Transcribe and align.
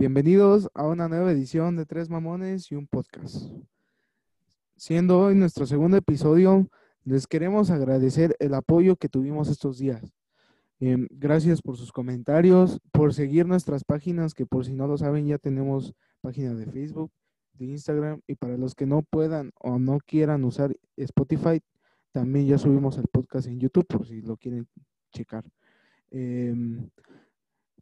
bienvenidos 0.00 0.70
a 0.72 0.86
una 0.86 1.08
nueva 1.08 1.30
edición 1.30 1.76
de 1.76 1.84
Tres 1.84 2.08
Mamones 2.08 2.72
y 2.72 2.74
un 2.74 2.86
podcast. 2.86 3.52
Siendo 4.74 5.20
hoy 5.20 5.34
nuestro 5.34 5.66
segundo 5.66 5.98
episodio, 5.98 6.70
les 7.04 7.26
queremos 7.26 7.68
agradecer 7.70 8.34
el 8.38 8.54
apoyo 8.54 8.96
que 8.96 9.10
tuvimos 9.10 9.50
estos 9.50 9.76
días. 9.76 10.02
Em, 10.78 11.06
gracias 11.10 11.60
por 11.60 11.76
sus 11.76 11.92
comentarios, 11.92 12.80
por 12.92 13.12
seguir 13.12 13.44
nuestras 13.44 13.84
páginas, 13.84 14.32
que 14.32 14.46
por 14.46 14.64
si 14.64 14.72
no 14.72 14.86
lo 14.86 14.96
saben 14.96 15.26
ya 15.26 15.36
tenemos 15.36 15.92
página 16.22 16.54
de 16.54 16.64
Facebook, 16.64 17.12
de 17.52 17.66
Instagram 17.66 18.22
y 18.26 18.36
para 18.36 18.56
los 18.56 18.74
que 18.74 18.86
no 18.86 19.02
puedan 19.02 19.52
o 19.60 19.78
no 19.78 19.98
quieran 20.06 20.44
usar 20.44 20.74
Spotify, 20.96 21.60
también 22.10 22.46
ya 22.46 22.56
subimos 22.56 22.96
el 22.96 23.06
podcast 23.08 23.48
en 23.48 23.60
YouTube 23.60 23.86
por 23.86 24.06
si 24.06 24.22
lo 24.22 24.38
quieren 24.38 24.66
checar. 25.12 25.44
Em, 26.10 26.88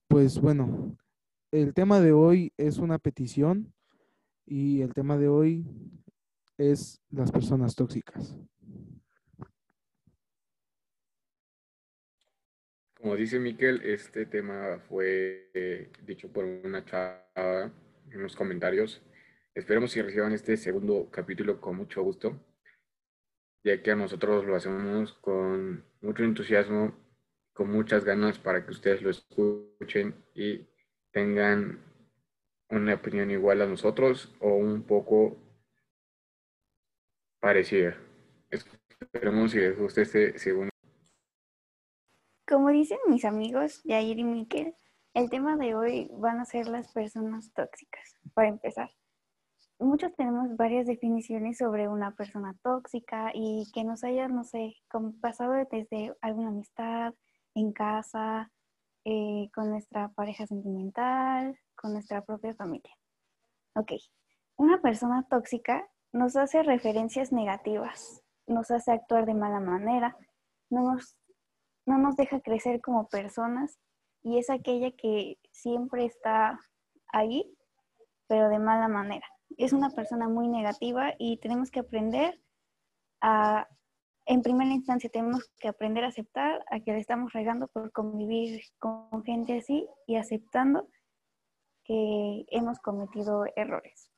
pues 0.08 0.40
bueno, 0.40 0.98
el 1.50 1.72
tema 1.72 2.00
de 2.00 2.12
hoy 2.12 2.52
es 2.56 2.78
una 2.78 2.98
petición 2.98 3.72
y 4.44 4.82
el 4.82 4.92
tema 4.92 5.16
de 5.16 5.28
hoy 5.28 5.64
es 6.58 7.00
las 7.10 7.32
personas 7.32 7.74
tóxicas. 7.74 8.36
Como 12.94 13.16
dice 13.16 13.38
Miquel, 13.38 13.80
este 13.84 14.26
tema 14.26 14.80
fue 14.88 15.50
eh, 15.54 15.90
dicho 16.04 16.30
por 16.30 16.44
una 16.44 16.84
chava 16.84 17.72
en 18.10 18.22
los 18.22 18.34
comentarios. 18.34 19.02
Esperemos 19.54 19.94
que 19.94 20.02
reciban 20.02 20.32
este 20.32 20.56
segundo 20.56 21.08
capítulo 21.10 21.60
con 21.60 21.76
mucho 21.76 22.02
gusto, 22.02 22.38
ya 23.64 23.82
que 23.82 23.92
a 23.92 23.96
nosotros 23.96 24.44
lo 24.44 24.56
hacemos 24.56 25.14
con 25.14 25.84
mucho 26.02 26.24
entusiasmo, 26.24 26.92
con 27.52 27.70
muchas 27.70 28.04
ganas 28.04 28.38
para 28.38 28.64
que 28.64 28.72
ustedes 28.72 29.00
lo 29.00 29.10
escuchen 29.10 30.14
y 30.34 30.66
tengan 31.18 31.80
una 32.70 32.94
opinión 32.94 33.28
igual 33.32 33.60
a 33.60 33.66
nosotros 33.66 34.32
o 34.40 34.54
un 34.54 34.84
poco 34.84 35.36
parecida. 37.40 37.96
Esperemos 38.50 39.50
si 39.50 39.58
les 39.58 39.76
guste 39.76 40.02
este 40.02 40.38
segundo. 40.38 40.70
Como 42.46 42.68
dicen 42.68 42.98
mis 43.08 43.24
amigos 43.24 43.82
Yair 43.82 44.20
y 44.20 44.22
Miquel, 44.22 44.76
el 45.12 45.28
tema 45.28 45.56
de 45.56 45.74
hoy 45.74 46.08
van 46.12 46.38
a 46.38 46.44
ser 46.44 46.68
las 46.68 46.92
personas 46.92 47.52
tóxicas, 47.52 48.14
para 48.32 48.48
empezar. 48.48 48.88
Muchos 49.80 50.14
tenemos 50.14 50.56
varias 50.56 50.86
definiciones 50.86 51.58
sobre 51.58 51.88
una 51.88 52.14
persona 52.14 52.54
tóxica 52.62 53.32
y 53.34 53.68
que 53.74 53.82
nos 53.82 54.04
haya, 54.04 54.28
no 54.28 54.44
sé, 54.44 54.76
pasado 55.20 55.54
desde 55.68 56.14
alguna 56.20 56.50
amistad, 56.50 57.12
en 57.54 57.72
casa, 57.72 58.52
eh, 59.10 59.48
con 59.54 59.70
nuestra 59.70 60.10
pareja 60.10 60.46
sentimental, 60.46 61.58
con 61.74 61.94
nuestra 61.94 62.22
propia 62.22 62.54
familia. 62.54 62.94
Ok, 63.74 63.92
una 64.56 64.82
persona 64.82 65.26
tóxica 65.30 65.88
nos 66.12 66.36
hace 66.36 66.62
referencias 66.62 67.32
negativas, 67.32 68.22
nos 68.46 68.70
hace 68.70 68.92
actuar 68.92 69.24
de 69.24 69.32
mala 69.32 69.60
manera, 69.60 70.14
no 70.68 70.92
nos, 70.92 71.16
no 71.86 71.96
nos 71.96 72.16
deja 72.16 72.40
crecer 72.40 72.82
como 72.82 73.08
personas 73.08 73.78
y 74.22 74.36
es 74.36 74.50
aquella 74.50 74.90
que 74.90 75.38
siempre 75.52 76.04
está 76.04 76.60
ahí, 77.10 77.50
pero 78.26 78.50
de 78.50 78.58
mala 78.58 78.88
manera. 78.88 79.26
Es 79.56 79.72
una 79.72 79.88
persona 79.88 80.28
muy 80.28 80.48
negativa 80.48 81.14
y 81.18 81.38
tenemos 81.38 81.70
que 81.70 81.80
aprender 81.80 82.38
a 83.22 83.66
en 84.28 84.42
primera 84.42 84.70
instancia 84.70 85.08
tenemos 85.08 85.50
que 85.58 85.68
aprender 85.68 86.04
a 86.04 86.08
aceptar 86.08 86.62
a 86.70 86.80
que 86.80 86.92
le 86.92 86.98
estamos 86.98 87.32
regando 87.32 87.66
por 87.66 87.90
convivir 87.92 88.60
con 88.78 89.24
gente 89.24 89.56
así 89.56 89.88
y 90.06 90.16
aceptando 90.16 90.86
que 91.82 92.44
hemos 92.50 92.78
cometido 92.78 93.46
errores. 93.56 94.10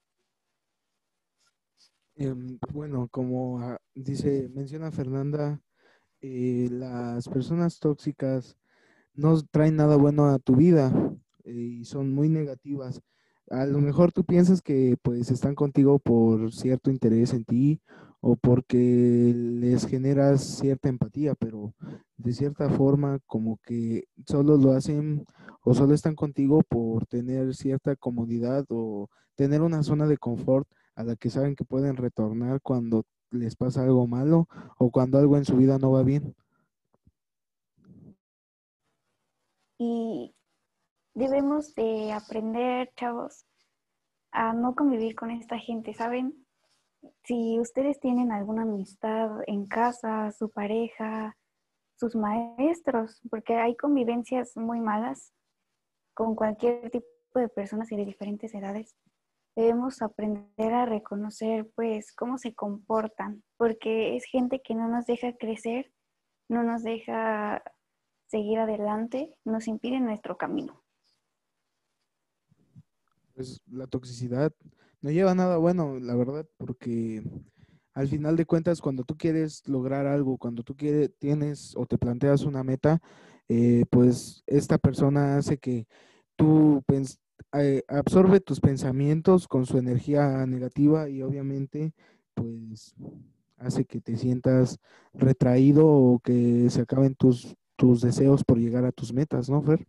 Em, 2.16 2.58
bueno, 2.72 3.06
como 3.08 3.60
ah, 3.60 3.78
dice, 3.94 4.50
menciona 4.52 4.90
Fernanda, 4.90 5.62
eh, 6.20 6.66
las 6.72 7.28
personas 7.28 7.78
tóxicas 7.78 8.58
no 9.14 9.40
traen 9.52 9.76
nada 9.76 9.96
bueno 9.96 10.26
a 10.26 10.40
tu 10.40 10.56
vida 10.56 10.92
eh, 11.44 11.52
y 11.52 11.84
son 11.84 12.12
muy 12.12 12.28
negativas. 12.28 13.00
A 13.48 13.64
lo 13.64 13.78
mejor 13.78 14.10
tú 14.10 14.24
piensas 14.24 14.60
que 14.60 14.96
pues 15.02 15.30
están 15.30 15.54
contigo 15.54 16.00
por 16.00 16.52
cierto 16.52 16.90
interés 16.90 17.32
en 17.32 17.44
ti 17.44 17.80
o 18.20 18.36
porque 18.36 19.32
les 19.34 19.86
generas 19.86 20.42
cierta 20.58 20.88
empatía, 20.88 21.34
pero 21.34 21.74
de 22.16 22.32
cierta 22.32 22.68
forma 22.68 23.18
como 23.26 23.58
que 23.64 24.04
solo 24.26 24.56
lo 24.56 24.72
hacen 24.72 25.24
o 25.62 25.74
solo 25.74 25.94
están 25.94 26.14
contigo 26.14 26.62
por 26.68 27.06
tener 27.06 27.54
cierta 27.54 27.96
comodidad 27.96 28.64
o 28.68 29.08
tener 29.36 29.62
una 29.62 29.82
zona 29.82 30.06
de 30.06 30.18
confort 30.18 30.68
a 30.94 31.04
la 31.04 31.16
que 31.16 31.30
saben 31.30 31.56
que 31.56 31.64
pueden 31.64 31.96
retornar 31.96 32.60
cuando 32.60 33.04
les 33.30 33.56
pasa 33.56 33.82
algo 33.82 34.06
malo 34.06 34.48
o 34.78 34.90
cuando 34.90 35.18
algo 35.18 35.36
en 35.36 35.44
su 35.44 35.56
vida 35.56 35.78
no 35.78 35.92
va 35.92 36.02
bien. 36.02 36.34
Y 39.78 40.34
debemos 41.14 41.74
de 41.74 42.12
aprender, 42.12 42.90
chavos, 42.96 43.46
a 44.30 44.52
no 44.52 44.74
convivir 44.74 45.14
con 45.14 45.30
esta 45.30 45.58
gente, 45.58 45.94
¿saben? 45.94 46.46
Si 47.24 47.58
ustedes 47.60 48.00
tienen 48.00 48.32
alguna 48.32 48.62
amistad 48.62 49.30
en 49.46 49.66
casa, 49.66 50.30
su 50.32 50.50
pareja, 50.50 51.36
sus 51.96 52.16
maestros, 52.16 53.20
porque 53.30 53.56
hay 53.56 53.76
convivencias 53.76 54.56
muy 54.56 54.80
malas 54.80 55.32
con 56.14 56.34
cualquier 56.34 56.90
tipo 56.90 57.06
de 57.34 57.48
personas 57.48 57.90
y 57.92 57.96
de 57.96 58.04
diferentes 58.04 58.54
edades. 58.54 58.96
Debemos 59.56 60.00
aprender 60.00 60.72
a 60.72 60.86
reconocer 60.86 61.70
pues 61.74 62.12
cómo 62.12 62.38
se 62.38 62.54
comportan, 62.54 63.42
porque 63.56 64.16
es 64.16 64.24
gente 64.24 64.62
que 64.62 64.74
no 64.74 64.88
nos 64.88 65.06
deja 65.06 65.36
crecer, 65.36 65.92
no 66.48 66.62
nos 66.62 66.82
deja 66.82 67.62
seguir 68.28 68.58
adelante, 68.58 69.34
nos 69.44 69.66
impide 69.66 70.00
nuestro 70.00 70.36
camino. 70.36 70.82
Pues 73.34 73.60
la 73.66 73.86
toxicidad 73.86 74.52
no 75.02 75.10
lleva 75.10 75.34
nada 75.34 75.56
bueno, 75.56 75.98
la 75.98 76.14
verdad, 76.14 76.46
porque 76.56 77.22
al 77.94 78.08
final 78.08 78.36
de 78.36 78.46
cuentas, 78.46 78.80
cuando 78.80 79.04
tú 79.04 79.16
quieres 79.16 79.66
lograr 79.68 80.06
algo, 80.06 80.38
cuando 80.38 80.62
tú 80.62 80.76
quieres, 80.76 81.10
tienes 81.18 81.74
o 81.76 81.86
te 81.86 81.98
planteas 81.98 82.42
una 82.42 82.62
meta, 82.62 83.00
eh, 83.48 83.84
pues 83.90 84.42
esta 84.46 84.78
persona 84.78 85.36
hace 85.36 85.58
que 85.58 85.86
tú 86.36 86.82
eh, 87.54 87.82
absorbe 87.88 88.40
tus 88.40 88.60
pensamientos 88.60 89.48
con 89.48 89.66
su 89.66 89.78
energía 89.78 90.46
negativa 90.46 91.08
y 91.08 91.22
obviamente, 91.22 91.92
pues 92.34 92.94
hace 93.58 93.84
que 93.84 94.00
te 94.00 94.16
sientas 94.16 94.78
retraído 95.12 95.86
o 95.86 96.20
que 96.20 96.70
se 96.70 96.82
acaben 96.82 97.14
tus, 97.14 97.56
tus 97.76 98.00
deseos 98.00 98.44
por 98.44 98.58
llegar 98.58 98.84
a 98.84 98.92
tus 98.92 99.12
metas, 99.12 99.50
¿no, 99.50 99.62
Fer? 99.62 99.86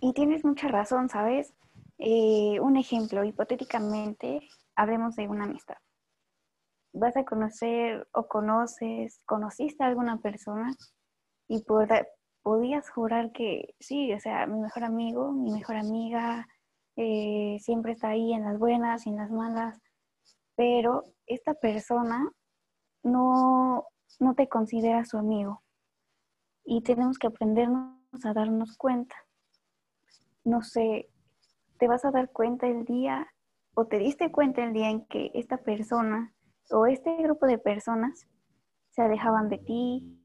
Y 0.00 0.12
tienes 0.12 0.44
mucha 0.44 0.68
razón, 0.68 1.08
¿sabes? 1.08 1.54
Eh, 1.98 2.60
un 2.60 2.76
ejemplo, 2.76 3.24
hipotéticamente, 3.24 4.40
hablemos 4.74 5.16
de 5.16 5.28
una 5.28 5.44
amistad. 5.44 5.76
Vas 6.92 7.16
a 7.16 7.24
conocer 7.24 8.06
o 8.12 8.26
conoces, 8.26 9.20
conociste 9.26 9.84
a 9.84 9.88
alguna 9.88 10.18
persona 10.18 10.74
y 11.48 11.64
podías 12.42 12.90
jurar 12.90 13.32
que 13.32 13.74
sí, 13.80 14.12
o 14.12 14.20
sea, 14.20 14.46
mi 14.46 14.60
mejor 14.60 14.84
amigo, 14.84 15.32
mi 15.32 15.50
mejor 15.52 15.76
amiga, 15.76 16.46
eh, 16.96 17.58
siempre 17.60 17.92
está 17.92 18.08
ahí 18.10 18.32
en 18.32 18.44
las 18.44 18.58
buenas 18.58 19.06
y 19.06 19.10
en 19.10 19.16
las 19.16 19.30
malas, 19.30 19.78
pero 20.54 21.04
esta 21.26 21.54
persona 21.54 22.30
no, 23.02 23.84
no 24.18 24.34
te 24.34 24.48
considera 24.48 25.04
su 25.04 25.18
amigo 25.18 25.62
y 26.64 26.82
tenemos 26.82 27.18
que 27.18 27.28
aprendernos 27.28 27.96
a 28.24 28.32
darnos 28.32 28.76
cuenta. 28.76 29.14
No 30.44 30.62
sé, 30.62 31.08
te 31.78 31.88
vas 31.88 32.04
a 32.04 32.10
dar 32.10 32.30
cuenta 32.30 32.66
el 32.66 32.84
día 32.84 33.26
o 33.74 33.86
te 33.86 33.98
diste 33.98 34.32
cuenta 34.32 34.64
el 34.64 34.72
día 34.72 34.90
en 34.90 35.06
que 35.06 35.30
esta 35.34 35.58
persona 35.58 36.32
o 36.70 36.86
este 36.86 37.16
grupo 37.22 37.46
de 37.46 37.58
personas 37.58 38.26
se 38.90 39.02
alejaban 39.02 39.48
de 39.48 39.58
ti, 39.58 40.18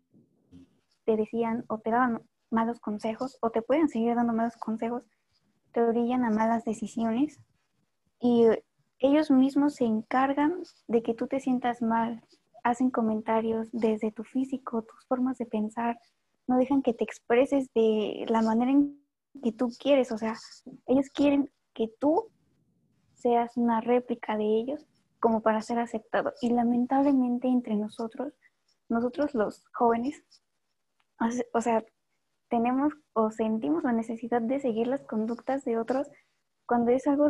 te 1.06 1.18
decían 1.18 1.66
o 1.68 1.80
te 1.80 1.92
daban 1.92 2.22
malos 2.50 2.80
consejos 2.80 3.38
o 3.42 3.50
te 3.50 3.62
pueden 3.62 3.90
seguir 3.90 4.16
dando 4.16 4.34
malos 4.34 4.56
consejos, 4.58 5.06
te 5.74 5.82
orillan 5.82 6.24
a 6.24 6.30
malas 6.30 6.64
decisiones 6.64 7.40
y 8.20 8.46
ellos 9.00 9.32
mismos 9.32 9.76
se 9.76 9.86
encargan 9.86 10.62
de 10.88 11.02
que 11.02 11.14
tú 11.14 11.28
te 11.28 11.40
sientas 11.40 11.82
mal, 11.82 12.24
hacen 12.64 12.92
comentarios 12.92 13.70
desde 13.72 14.12
tu 14.12 14.24
físico, 14.24 14.84
tus 14.84 15.06
formas 15.08 15.38
de 15.38 15.46
pensar, 15.46 16.00
no 16.48 16.58
dejan 16.58 16.82
que 16.82 16.94
te 16.94 17.04
expreses 17.04 17.68
de 17.74 18.26
la 18.30 18.42
manera 18.42 18.72
en 18.72 19.01
que 19.44 19.52
tú 19.52 19.70
quieres, 19.80 20.12
o 20.12 20.18
sea, 20.18 20.36
ellos 20.88 21.10
quieren 21.14 21.50
que 21.74 21.90
tú 22.00 22.30
seas 23.14 23.56
una 23.58 23.82
réplica 23.82 24.38
de 24.38 24.44
ellos 24.44 24.86
como 25.20 25.42
para 25.42 25.62
ser 25.62 25.80
aceptado. 25.80 26.34
Y 26.42 26.50
lamentablemente 26.50 27.48
entre 27.48 27.76
nosotros, 27.76 28.34
nosotros 28.90 29.34
los 29.34 29.66
jóvenes, 29.74 30.24
o 31.54 31.62
sea, 31.62 31.84
tenemos 32.50 32.94
o 33.14 33.32
sentimos 33.32 33.84
la 33.84 33.94
necesidad 33.94 34.42
de 34.42 34.60
seguir 34.60 34.88
las 34.88 35.04
conductas 35.04 35.64
de 35.64 35.78
otros 35.78 36.08
cuando 36.66 36.92
es 36.92 37.08
algo 37.08 37.30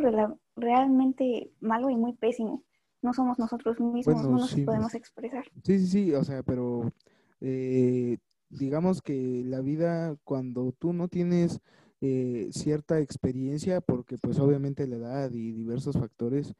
realmente 0.56 1.52
malo 1.60 1.90
y 1.90 1.96
muy 1.96 2.14
pésimo. 2.14 2.64
No 3.02 3.14
somos 3.14 3.38
nosotros 3.40 3.80
mismos, 3.80 4.24
no 4.24 4.38
nos 4.38 4.56
podemos 4.56 4.96
expresar. 4.96 5.46
Sí, 5.64 5.80
sí, 5.80 5.88
sí, 5.88 6.14
o 6.14 6.24
sea, 6.24 6.44
pero 6.44 6.92
eh, 7.40 8.18
digamos 8.50 9.02
que 9.02 9.44
la 9.46 9.62
vida, 9.62 10.16
cuando 10.24 10.72
tú 10.74 10.94
no 10.94 11.08
tienes 11.08 11.60
eh, 12.02 12.50
cierta 12.52 13.00
experiencia, 13.00 13.80
porque 13.80 14.18
pues 14.18 14.40
obviamente 14.40 14.88
la 14.88 14.96
edad 14.96 15.32
y 15.32 15.52
diversos 15.52 15.98
factores, 15.98 16.56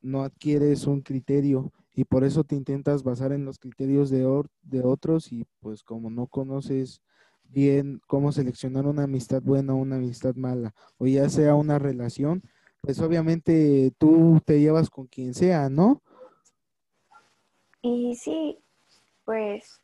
no 0.00 0.22
adquieres 0.22 0.86
un 0.86 1.02
criterio 1.02 1.72
y 1.94 2.04
por 2.04 2.24
eso 2.24 2.42
te 2.42 2.56
intentas 2.56 3.02
basar 3.02 3.32
en 3.32 3.44
los 3.44 3.58
criterios 3.58 4.10
de, 4.10 4.26
de 4.62 4.82
otros 4.82 5.30
y 5.30 5.44
pues 5.60 5.82
como 5.82 6.10
no 6.10 6.26
conoces 6.26 7.02
bien 7.44 8.00
cómo 8.06 8.32
seleccionar 8.32 8.86
una 8.86 9.04
amistad 9.04 9.42
buena 9.42 9.74
o 9.74 9.76
una 9.76 9.96
amistad 9.96 10.34
mala, 10.34 10.74
o 10.96 11.06
ya 11.06 11.28
sea 11.28 11.54
una 11.54 11.78
relación, 11.78 12.42
pues 12.80 12.98
obviamente 13.00 13.92
tú 13.98 14.40
te 14.44 14.58
llevas 14.58 14.88
con 14.88 15.06
quien 15.06 15.34
sea, 15.34 15.68
¿no? 15.68 16.02
Y 17.82 18.14
sí, 18.14 18.58
pues 19.24 19.81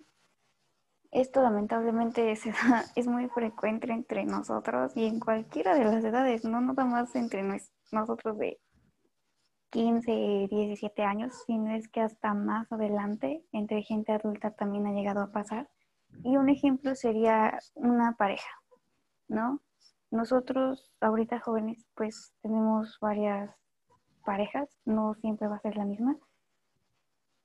esto 1.11 1.43
lamentablemente 1.43 2.33
es, 2.33 2.43
es 2.97 3.07
muy 3.07 3.29
frecuente 3.29 3.91
entre 3.93 4.25
nosotros 4.25 4.93
y 4.97 5.07
en 5.07 5.21
cualquiera 5.21 5.75
de 5.75 5.85
las 5.85 6.05
edades, 6.05 6.45
no 6.45 6.61
nada 6.61 6.85
más 6.85 7.15
entre 7.17 7.43
nosotros 7.93 8.39
de 8.39 8.61
15, 9.71 10.49
17 10.51 11.03
años, 11.03 11.43
sino 11.47 11.75
es 11.75 11.89
que 11.89 12.01
hasta 12.01 12.33
más 12.35 12.71
adelante 12.73 13.45
entre 13.53 13.83
gente 13.83 14.13
adulta 14.13 14.51
también 14.51 14.87
ha 14.87 14.93
llegado 14.93 15.21
a 15.21 15.33
pasar. 15.33 15.69
Y 16.25 16.37
un 16.37 16.49
ejemplo 16.49 16.95
sería 16.95 17.59
una 17.75 18.17
pareja, 18.17 18.49
¿no? 19.29 19.61
Nosotros 20.11 20.91
ahorita 21.01 21.41
jóvenes 21.41 21.87
pues 21.95 22.33
tenemos 22.41 22.99
varias 23.01 23.51
parejas, 24.25 24.71
no 24.87 25.15
siempre 25.15 25.49
va 25.49 25.57
a 25.57 25.61
ser 25.61 25.77
la 25.77 25.85
misma. 25.85 26.17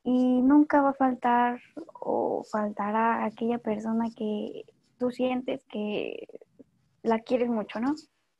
Y 0.03 0.41
nunca 0.41 0.81
va 0.81 0.89
a 0.89 0.93
faltar 0.93 1.61
o 1.93 2.43
faltará 2.43 3.25
aquella 3.25 3.57
persona 3.57 4.09
que 4.15 4.65
tú 4.97 5.11
sientes 5.11 5.63
que 5.65 6.27
la 7.03 7.19
quieres 7.19 7.49
mucho, 7.49 7.79
¿no? 7.79 7.95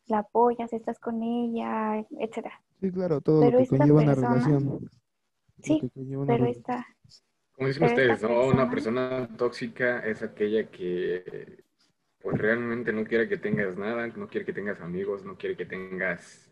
La 0.07 0.19
apoyas, 0.19 0.73
estás 0.73 0.99
con 0.99 1.23
ella, 1.23 2.05
etcétera. 2.19 2.61
Sí, 2.81 2.91
claro, 2.91 3.21
todo 3.21 3.49
lo 3.49 3.57
que 3.57 3.67
conlleva 3.67 4.01
una 4.01 4.15
relación. 4.15 4.89
Sí, 5.61 5.81
pero 6.27 6.45
esta 6.45 6.85
como 7.53 7.67
dicen 7.67 7.83
ustedes, 7.85 8.21
¿no? 8.21 8.47
Una 8.47 8.69
persona 8.69 9.29
tóxica 9.37 9.99
es 9.99 10.23
aquella 10.23 10.69
que 10.69 11.63
pues 12.19 12.37
realmente 12.37 12.91
no 12.93 13.03
quiere 13.03 13.27
que 13.27 13.37
tengas 13.37 13.77
nada, 13.77 14.07
no 14.07 14.27
quiere 14.27 14.45
que 14.45 14.53
tengas 14.53 14.81
amigos, 14.81 15.23
no 15.23 15.37
quiere 15.37 15.55
que 15.55 15.65
tengas 15.65 16.51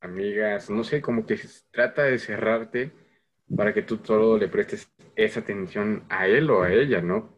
amigas, 0.00 0.70
no 0.70 0.84
sé, 0.84 1.00
como 1.00 1.26
que 1.26 1.40
trata 1.72 2.02
de 2.04 2.18
cerrarte 2.18 2.92
para 3.54 3.72
que 3.72 3.82
tú 3.82 3.98
solo 4.02 4.36
le 4.36 4.48
prestes 4.48 4.90
esa 5.16 5.40
atención 5.40 6.04
a 6.08 6.26
él 6.26 6.50
o 6.50 6.62
a 6.62 6.72
ella, 6.72 7.00
¿no? 7.00 7.30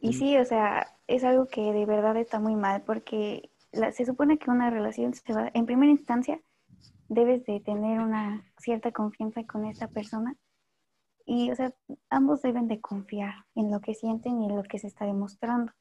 Y 0.00 0.12
sí, 0.12 0.36
o 0.36 0.44
sea, 0.44 0.86
es 1.06 1.24
algo 1.24 1.46
que 1.46 1.72
de 1.72 1.84
verdad 1.84 2.16
está 2.16 2.38
muy 2.38 2.54
mal 2.54 2.82
porque 2.82 3.50
se 3.92 4.06
supone 4.06 4.38
que 4.38 4.50
una 4.50 4.70
relación 4.70 5.12
se 5.14 5.32
va, 5.32 5.50
en 5.52 5.66
primera 5.66 5.90
instancia, 5.90 6.40
debes 7.08 7.44
de 7.44 7.60
tener 7.60 8.00
una 8.00 8.44
cierta 8.58 8.92
confianza 8.92 9.44
con 9.44 9.64
esta 9.64 9.88
persona 9.88 10.36
y, 11.26 11.50
o 11.50 11.54
sea, 11.54 11.74
ambos 12.08 12.42
deben 12.42 12.68
de 12.68 12.80
confiar 12.80 13.34
en 13.54 13.70
lo 13.70 13.80
que 13.80 13.94
sienten 13.94 14.40
y 14.40 14.46
en 14.46 14.56
lo 14.56 14.62
que 14.62 14.78
se 14.78 14.86
está 14.86 15.04
demostrando. 15.04 15.72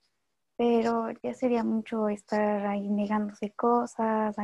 Pero 0.58 1.12
ya 1.24 1.34
sería 1.34 1.64
mucho 1.64 2.10
estar 2.10 2.66
ahí 2.66 2.90
negándose 2.90 3.52
cosas 3.52 4.36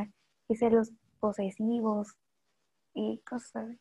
y 0.48 0.54
ser 0.54 0.72
los 0.72 0.92
posesivos 1.18 2.14
y 2.94 3.18
cosas 3.18 3.76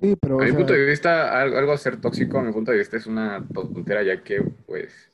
Sí, 0.00 0.16
pero... 0.20 0.40
A 0.40 0.44
mi 0.44 0.52
punto 0.52 0.72
de 0.72 0.84
vista, 0.84 1.40
algo, 1.40 1.72
a 1.72 1.78
ser 1.78 2.00
tóxico, 2.00 2.38
a 2.38 2.42
mi 2.42 2.52
punto 2.52 2.70
de 2.70 2.78
vista, 2.78 2.96
es 2.96 3.06
una 3.06 3.46
tontera, 3.52 4.02
ya 4.02 4.22
que, 4.22 4.42
pues... 4.66 5.10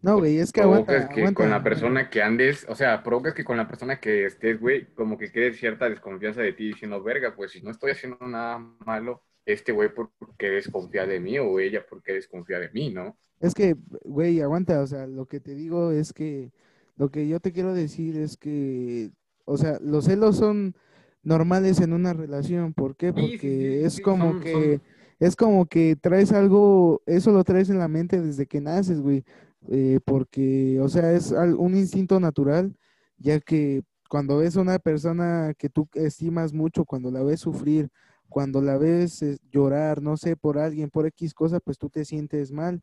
No, 0.00 0.18
güey, 0.18 0.38
es 0.38 0.50
que 0.50 0.62
aguanta, 0.62 1.08
que 1.08 1.32
con 1.32 1.50
la 1.50 1.62
persona 1.62 2.10
que 2.10 2.22
andes, 2.22 2.66
o 2.68 2.74
sea, 2.74 3.04
provocas 3.04 3.34
que 3.34 3.44
con 3.44 3.56
la 3.56 3.68
persona 3.68 4.00
que 4.00 4.24
estés, 4.26 4.58
güey, 4.58 4.86
como 4.94 5.16
que 5.16 5.30
quede 5.30 5.52
cierta 5.54 5.88
desconfianza 5.88 6.40
de 6.40 6.52
ti 6.52 6.68
diciendo, 6.68 7.00
verga, 7.02 7.36
pues 7.36 7.52
si 7.52 7.62
no 7.62 7.70
estoy 7.70 7.92
haciendo 7.92 8.18
nada 8.26 8.58
malo, 8.84 9.22
este 9.46 9.70
güey 9.70 9.90
porque 9.94 10.50
desconfía 10.50 11.06
de 11.06 11.20
mí 11.20 11.38
o 11.38 11.60
ella 11.60 11.84
porque 11.88 12.14
desconfía 12.14 12.58
de 12.58 12.70
mí, 12.70 12.90
¿no? 12.92 13.16
Es 13.40 13.54
que, 13.54 13.76
güey, 14.04 14.40
aguanta, 14.40 14.80
o 14.80 14.86
sea, 14.86 15.06
lo 15.06 15.26
que 15.26 15.38
te 15.38 15.54
digo 15.54 15.92
es 15.92 16.12
que, 16.12 16.52
lo 16.96 17.10
que 17.10 17.28
yo 17.28 17.38
te 17.38 17.52
quiero 17.52 17.72
decir 17.72 18.16
es 18.16 18.36
que, 18.36 19.10
o 19.44 19.56
sea, 19.56 19.78
los 19.80 20.06
celos 20.06 20.36
son 20.36 20.74
normales 21.22 21.80
en 21.80 21.92
una 21.92 22.12
relación, 22.12 22.72
¿por 22.72 22.96
qué? 22.96 23.12
Porque 23.12 23.84
es 23.84 24.00
como 24.00 24.40
que, 24.40 24.80
es 25.20 25.36
como 25.36 25.66
que 25.66 25.96
traes 25.96 26.32
algo, 26.32 27.02
eso 27.06 27.32
lo 27.32 27.44
traes 27.44 27.70
en 27.70 27.78
la 27.78 27.88
mente 27.88 28.20
desde 28.20 28.46
que 28.46 28.60
naces, 28.60 29.00
güey, 29.00 29.24
eh, 29.68 30.00
porque, 30.04 30.80
o 30.80 30.88
sea, 30.88 31.12
es 31.12 31.30
un 31.30 31.76
instinto 31.76 32.18
natural, 32.18 32.76
ya 33.18 33.40
que 33.40 33.82
cuando 34.08 34.38
ves 34.38 34.56
a 34.56 34.60
una 34.60 34.78
persona 34.78 35.54
que 35.56 35.68
tú 35.70 35.88
estimas 35.94 36.52
mucho, 36.52 36.84
cuando 36.84 37.10
la 37.10 37.22
ves 37.22 37.40
sufrir, 37.40 37.88
cuando 38.28 38.60
la 38.60 38.76
ves 38.76 39.22
eh, 39.22 39.38
llorar, 39.50 40.02
no 40.02 40.16
sé, 40.16 40.36
por 40.36 40.58
alguien, 40.58 40.90
por 40.90 41.06
X 41.06 41.34
cosa, 41.34 41.60
pues 41.60 41.78
tú 41.78 41.88
te 41.88 42.04
sientes 42.04 42.50
mal. 42.50 42.82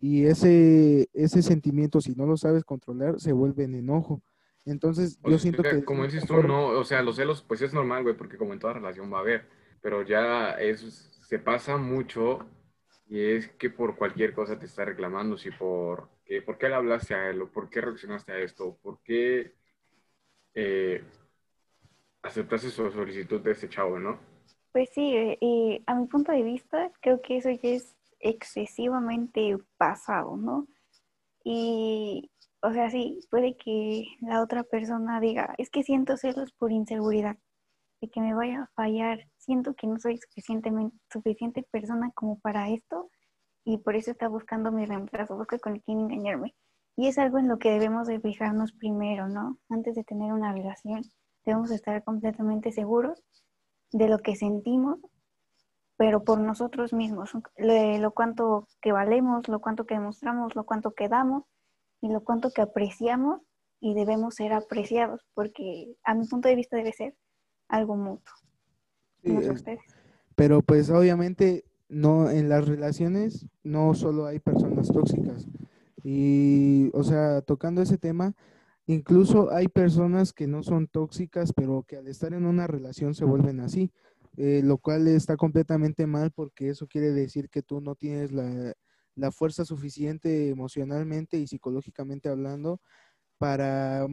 Y 0.00 0.26
ese, 0.26 1.08
ese 1.12 1.42
sentimiento, 1.42 2.00
si 2.00 2.14
no 2.14 2.26
lo 2.26 2.36
sabes 2.36 2.64
controlar, 2.64 3.18
se 3.18 3.32
vuelve 3.32 3.64
en 3.64 3.74
enojo. 3.74 4.22
Entonces, 4.70 5.18
yo 5.24 5.38
siento 5.38 5.62
que... 5.62 5.84
Como 5.84 6.04
dices 6.04 6.26
tú, 6.26 6.42
no, 6.42 6.68
o 6.68 6.84
sea, 6.84 7.02
los 7.02 7.16
celos, 7.16 7.42
pues 7.42 7.62
es 7.62 7.72
normal, 7.72 8.02
güey, 8.02 8.16
porque 8.16 8.36
como 8.36 8.52
en 8.52 8.58
toda 8.58 8.74
relación 8.74 9.12
va 9.12 9.18
a 9.18 9.20
haber, 9.20 9.46
pero 9.80 10.02
ya 10.02 10.52
es, 10.52 10.80
se 11.26 11.38
pasa 11.38 11.76
mucho 11.76 12.46
y 13.08 13.20
es 13.20 13.48
que 13.48 13.70
por 13.70 13.96
cualquier 13.96 14.34
cosa 14.34 14.58
te 14.58 14.66
está 14.66 14.84
reclamando, 14.84 15.38
si 15.38 15.50
por, 15.50 16.10
¿por 16.44 16.58
qué 16.58 16.68
le 16.68 16.74
hablaste 16.74 17.14
a 17.14 17.30
él 17.30 17.40
o 17.40 17.50
por 17.50 17.70
qué 17.70 17.80
reaccionaste 17.80 18.32
a 18.32 18.38
esto, 18.38 18.78
por 18.82 19.00
qué 19.02 19.54
eh, 20.54 21.02
aceptaste 22.22 22.68
su 22.68 22.90
solicitud 22.90 23.40
de 23.40 23.52
este 23.52 23.68
chavo, 23.68 23.98
¿no? 23.98 24.20
Pues 24.72 24.90
sí, 24.92 25.16
eh, 25.16 25.38
y 25.40 25.82
a 25.86 25.94
mi 25.94 26.06
punto 26.06 26.32
de 26.32 26.42
vista, 26.42 26.90
creo 27.00 27.22
que 27.22 27.38
eso 27.38 27.50
ya 27.50 27.70
es 27.70 27.96
excesivamente 28.20 29.56
pasado, 29.76 30.36
¿no? 30.36 30.66
Y, 31.44 32.30
o 32.62 32.72
sea, 32.72 32.90
sí, 32.90 33.20
puede 33.30 33.56
que 33.56 34.04
la 34.20 34.42
otra 34.42 34.64
persona 34.64 35.20
diga, 35.20 35.54
es 35.58 35.70
que 35.70 35.82
siento 35.82 36.16
celos 36.16 36.52
por 36.52 36.72
inseguridad, 36.72 37.36
de 38.00 38.08
que 38.10 38.20
me 38.20 38.34
vaya 38.34 38.62
a 38.62 38.70
fallar, 38.74 39.28
siento 39.38 39.74
que 39.74 39.86
no 39.86 39.98
soy 39.98 40.18
suficientemente, 40.18 40.96
suficiente 41.10 41.62
persona 41.70 42.10
como 42.14 42.38
para 42.40 42.68
esto, 42.70 43.10
y 43.64 43.78
por 43.78 43.96
eso 43.96 44.10
está 44.10 44.28
buscando 44.28 44.72
mi 44.72 44.86
reemplazo, 44.86 45.36
busca 45.36 45.58
con 45.58 45.78
quién 45.80 46.00
engañarme. 46.00 46.54
Y 46.96 47.08
es 47.08 47.18
algo 47.18 47.38
en 47.38 47.48
lo 47.48 47.58
que 47.58 47.70
debemos 47.70 48.08
de 48.08 48.20
fijarnos 48.20 48.72
primero, 48.72 49.28
¿no? 49.28 49.58
Antes 49.68 49.94
de 49.94 50.04
tener 50.04 50.32
una 50.32 50.52
relación, 50.52 51.02
debemos 51.44 51.70
estar 51.70 52.02
completamente 52.02 52.72
seguros 52.72 53.22
de 53.92 54.08
lo 54.08 54.18
que 54.18 54.36
sentimos, 54.36 54.98
pero 55.96 56.24
por 56.24 56.40
nosotros 56.40 56.92
mismos, 56.92 57.32
lo, 57.56 58.10
cuanto 58.12 58.66
que 58.80 58.92
valemos, 58.92 59.48
lo 59.48 59.60
cuanto 59.60 59.84
que 59.84 59.94
demostramos, 59.94 60.56
lo 60.56 60.64
cuanto 60.64 60.92
que 60.92 61.08
damos 61.08 61.44
y 62.00 62.08
lo 62.08 62.22
cuanto 62.22 62.50
que 62.50 62.62
apreciamos 62.62 63.40
y 63.80 63.94
debemos 63.94 64.34
ser 64.36 64.52
apreciados, 64.52 65.20
porque 65.34 65.94
a 66.04 66.14
mi 66.14 66.26
punto 66.26 66.48
de 66.48 66.56
vista 66.56 66.76
debe 66.76 66.92
ser 66.92 67.14
algo 67.68 67.96
mutuo. 67.96 68.34
Pero 70.34 70.62
pues 70.62 70.90
obviamente 70.90 71.64
no 71.88 72.30
en 72.30 72.48
las 72.48 72.66
relaciones 72.66 73.46
no 73.62 73.94
solo 73.94 74.26
hay 74.26 74.38
personas 74.38 74.88
tóxicas. 74.88 75.48
Y 76.04 76.90
o 76.94 77.02
sea, 77.02 77.42
tocando 77.42 77.82
ese 77.82 77.98
tema, 77.98 78.34
Incluso 78.88 79.52
hay 79.52 79.68
personas 79.68 80.32
que 80.32 80.46
no 80.46 80.62
son 80.62 80.86
tóxicas, 80.88 81.52
pero 81.52 81.84
que 81.86 81.98
al 81.98 82.08
estar 82.08 82.32
en 82.32 82.46
una 82.46 82.66
relación 82.66 83.14
se 83.14 83.26
vuelven 83.26 83.60
así, 83.60 83.92
eh, 84.38 84.62
lo 84.64 84.78
cual 84.78 85.06
está 85.08 85.36
completamente 85.36 86.06
mal 86.06 86.30
porque 86.30 86.70
eso 86.70 86.86
quiere 86.86 87.10
decir 87.10 87.50
que 87.50 87.60
tú 87.60 87.82
no 87.82 87.96
tienes 87.96 88.32
la, 88.32 88.72
fuerza 89.32 89.64
suficiente 89.64 90.48
emocionalmente 90.48 91.38
y 91.38 91.46
psicológicamente 91.46 92.28
hablando 92.28 92.80
para, 93.38 94.06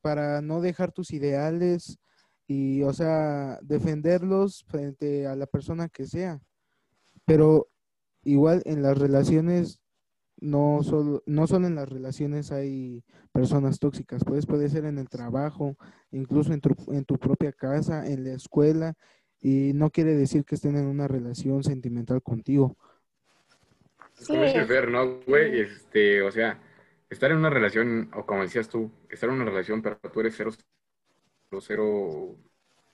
para 0.00 0.40
no 0.40 0.60
dejar 0.60 0.92
tus 0.92 1.12
ideales 1.12 1.98
y, 2.46 2.82
o 2.82 2.92
sea, 2.92 3.58
defenderlos 3.62 4.64
frente 4.68 5.26
a 5.26 5.36
la 5.36 5.46
persona 5.46 5.88
que 5.88 6.06
sea. 6.06 6.40
Pero 7.24 7.68
igual 8.22 8.62
en 8.64 8.82
las 8.82 8.98
relaciones 8.98 9.80
no 10.40 10.80
solo, 10.82 11.22
no 11.26 11.46
solo 11.46 11.66
en 11.66 11.74
las 11.74 11.88
relaciones 11.88 12.52
hay 12.52 13.04
personas 13.32 13.78
tóxicas, 13.78 14.22
pues 14.24 14.46
puede 14.46 14.68
ser 14.68 14.84
en 14.84 14.98
el 14.98 15.08
trabajo, 15.08 15.76
incluso 16.10 16.52
en 16.52 16.60
tu, 16.60 16.74
en 16.92 17.04
tu 17.04 17.18
propia 17.18 17.52
casa, 17.52 18.06
en 18.06 18.24
la 18.24 18.34
escuela, 18.34 18.94
y 19.40 19.72
no 19.74 19.90
quiere 19.90 20.14
decir 20.14 20.44
que 20.44 20.54
estén 20.54 20.76
en 20.76 20.86
una 20.86 21.08
relación 21.08 21.62
sentimental 21.62 22.22
contigo. 22.22 22.76
Como 24.26 24.66
ver, 24.66 24.90
¿no, 24.90 25.20
güey? 25.26 25.60
Este, 25.60 26.22
o 26.22 26.30
sea, 26.30 26.60
estar 27.10 27.30
en 27.30 27.38
una 27.38 27.50
relación, 27.50 28.10
o 28.14 28.26
como 28.26 28.42
decías 28.42 28.68
tú, 28.68 28.90
estar 29.08 29.28
en 29.28 29.36
una 29.36 29.44
relación, 29.44 29.82
pero 29.82 29.98
tú 30.12 30.20
eres 30.20 30.34
cero, 30.36 30.50
cero, 31.60 32.36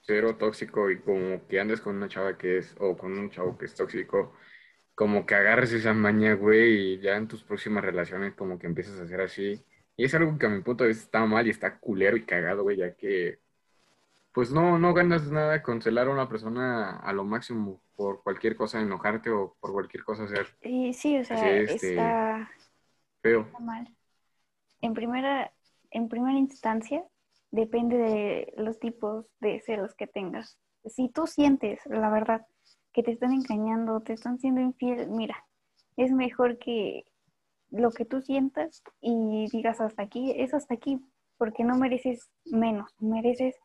cero 0.03 0.37
tóxico 0.37 0.91
y 0.91 1.01
como 1.01 1.47
que 1.49 1.61
andes 1.61 1.81
con 1.81 1.97
una 1.97 2.09
chava 2.09 2.39
que 2.39 2.59
es, 2.59 2.75
o 2.79 2.97
con 2.97 3.19
un 3.19 3.31
chavo 3.31 3.57
que 3.59 3.67
es 3.67 3.75
tóxico, 3.75 4.35
como 4.95 5.27
que 5.27 5.35
agarres 5.35 5.73
esa 5.73 5.93
maña, 5.95 6.35
güey, 6.35 6.95
y 6.95 7.01
ya 7.01 7.17
en 7.17 7.29
tus 7.29 7.43
próximas 7.45 7.85
relaciones 7.85 8.35
como 8.35 8.59
que 8.59 8.67
empiezas 8.67 9.01
a 9.01 9.05
hacer 9.05 9.21
así. 9.21 9.65
Y 9.97 10.05
es 10.05 10.15
algo 10.15 10.39
que 10.39 10.47
a 10.47 10.49
mi 10.51 10.63
punto 10.63 10.85
de 10.85 10.89
vista 10.89 11.05
está 11.05 11.27
mal 11.27 11.47
y 11.47 11.51
está 11.51 11.79
culero 11.79 12.17
y 12.17 12.25
cagado, 12.25 12.63
güey, 12.65 12.77
ya 12.79 12.95
que 12.95 13.41
pues 14.33 14.51
no, 14.53 14.79
no 14.79 14.95
ganas 14.95 15.31
nada 15.31 15.63
con 15.63 15.81
celar 15.83 16.09
a 16.09 16.11
una 16.13 16.29
persona 16.29 16.99
a 16.99 17.13
lo 17.13 17.25
máximo 17.25 17.84
por 17.97 18.23
cualquier 18.23 18.57
cosa, 18.57 18.81
enojarte 18.81 19.31
o 19.31 19.57
por 19.61 19.73
cualquier 19.73 20.05
cosa 20.05 20.25
hacer. 20.25 20.47
Sí, 20.63 21.19
o 21.19 21.25
sea, 21.25 21.57
este, 21.57 21.91
está, 21.91 22.51
Feo. 23.23 23.43
está 23.43 23.59
mal. 23.61 23.95
En 24.81 24.95
primera, 24.95 25.53
en 25.91 26.09
primera 26.09 26.39
instancia, 26.39 27.05
depende 27.51 27.97
de 27.97 28.55
los 28.57 28.79
tipos 28.79 29.27
de 29.41 29.61
celos 29.61 29.95
que 29.95 30.07
tengas. 30.07 30.59
Si 30.85 31.09
tú 31.09 31.27
sientes, 31.27 31.81
la 31.87 32.11
verdad, 32.11 32.47
que 32.93 33.03
te 33.03 33.13
están 33.13 33.33
engañando, 33.33 34.01
te 34.01 34.13
están 34.13 34.39
siendo 34.39 34.61
infiel, 34.61 35.09
mira, 35.09 35.45
es 35.97 36.13
mejor 36.13 36.59
que 36.59 37.05
lo 37.71 37.91
que 37.91 38.05
tú 38.05 38.21
sientas 38.21 38.83
y 39.01 39.49
digas 39.51 39.81
hasta 39.81 40.03
aquí, 40.03 40.33
es 40.37 40.55
hasta 40.55 40.75
aquí, 40.75 41.01
porque 41.37 41.65
no 41.65 41.77
mereces 41.77 42.31
menos, 42.45 42.95
mereces 42.99 43.57